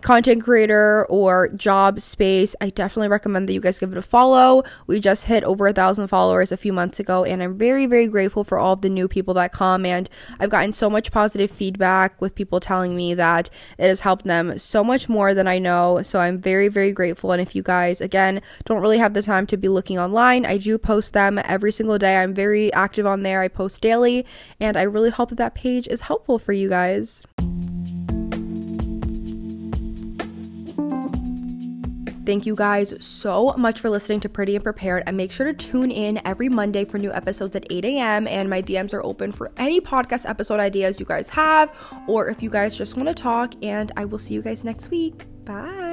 content 0.03 0.43
creator 0.43 1.07
or 1.09 1.49
job 1.49 2.01
space, 2.01 2.55
I 2.61 2.71
definitely 2.71 3.09
recommend 3.09 3.49
that 3.49 3.53
you 3.53 3.61
guys 3.61 3.79
give 3.79 3.93
it 3.93 3.99
a 3.99 4.03
follow. 4.03 4.65
We 4.87 5.01
just 5.01 5.25
hit 5.25 5.45
over 5.45 5.67
a 5.67 5.73
thousand 5.73 6.09
followers 6.09 6.53
a 6.53 6.57
few 6.57 6.73
months 6.73 7.01
ago, 7.01 7.25
and 7.25 7.43
I'm 7.43 7.57
very, 7.57 7.87
very 7.87 8.07
grateful 8.09 8.45
for 8.45 8.59
all 8.59 8.75
of 8.75 8.83
the 8.83 8.89
new 8.89 9.09
people 9.09 9.35
that 9.35 9.53
come. 9.53 9.87
And 9.87 10.11
I've 10.39 10.51
gotten 10.51 10.73
so 10.73 10.91
much 10.91 11.13
positive 11.13 11.51
feedback 11.51 12.21
with 12.21 12.35
people 12.35 12.61
telling 12.61 12.97
me 12.97 13.15
that 13.15 13.49
it 13.79 13.89
has 13.89 14.01
helped 14.01 14.25
them 14.25 14.59
so 14.59 14.85
much 14.85 15.09
more 15.09 15.35
than 15.35 15.49
I 15.49 15.59
know. 15.59 16.03
So 16.03 16.21
I'm 16.21 16.41
very, 16.41 16.69
very 16.69 16.93
grateful. 16.93 17.33
And 17.33 17.41
if 17.41 17.55
you 17.55 17.63
guys, 17.63 18.01
again, 18.01 18.43
don't 18.65 18.83
really 18.83 18.99
have 18.99 19.15
the 19.15 19.23
time 19.23 19.47
to 19.47 19.57
be 19.57 19.69
looking 19.69 19.99
online, 19.99 20.45
I 20.45 20.59
do 20.59 20.79
post 20.79 21.13
them 21.13 21.39
every 21.45 21.73
single 21.73 21.99
day. 21.99 22.19
I'm 22.19 22.35
very 22.35 22.73
active 22.73 23.07
on 23.07 23.23
there, 23.23 23.41
I 23.41 23.49
post 23.49 23.81
daily, 23.81 24.27
and 24.61 24.77
I 24.77 24.83
really 24.83 25.11
hope 25.11 25.31
that 25.31 25.39
that 25.39 25.55
page 25.55 25.87
is 25.89 26.03
helpful 26.03 26.39
for 26.39 26.53
you 26.53 26.69
guys. 26.69 27.23
Thank 32.25 32.47
you 32.47 32.55
guys 32.55 32.95
so 33.01 33.55
much 33.57 33.81
for 33.81 33.91
listening 33.91 34.21
to 34.21 34.29
Pretty 34.29 34.55
and 34.55 34.63
Prepared. 34.63 35.03
And 35.07 35.17
make 35.17 35.33
sure 35.33 35.47
to 35.47 35.53
tune 35.53 35.91
in 35.91 36.21
every 36.25 36.49
Monday 36.49 36.85
for 36.85 36.99
new 36.99 37.13
episodes 37.13 37.57
at 37.57 37.67
8 37.71 37.85
a.m. 37.85 38.29
And 38.29 38.49
my 38.49 38.63
DMs 38.63 38.95
are 38.95 39.05
open 39.05 39.33
for 39.33 39.51
any 39.57 39.81
podcast 39.81 40.29
episode 40.29 40.61
ideas 40.61 41.01
you 41.01 41.07
guys 41.07 41.29
have, 41.31 41.77
or 42.07 42.29
if 42.29 42.43
you 42.43 42.51
guys 42.51 42.77
just 42.77 42.97
want 42.97 43.09
to 43.09 43.15
talk. 43.15 43.55
And 43.63 43.91
I 43.97 44.05
will 44.05 44.19
see 44.19 44.35
you 44.35 44.43
guys 44.43 44.63
next 44.63 44.91
week. 44.91 45.27
Bye. 45.45 45.92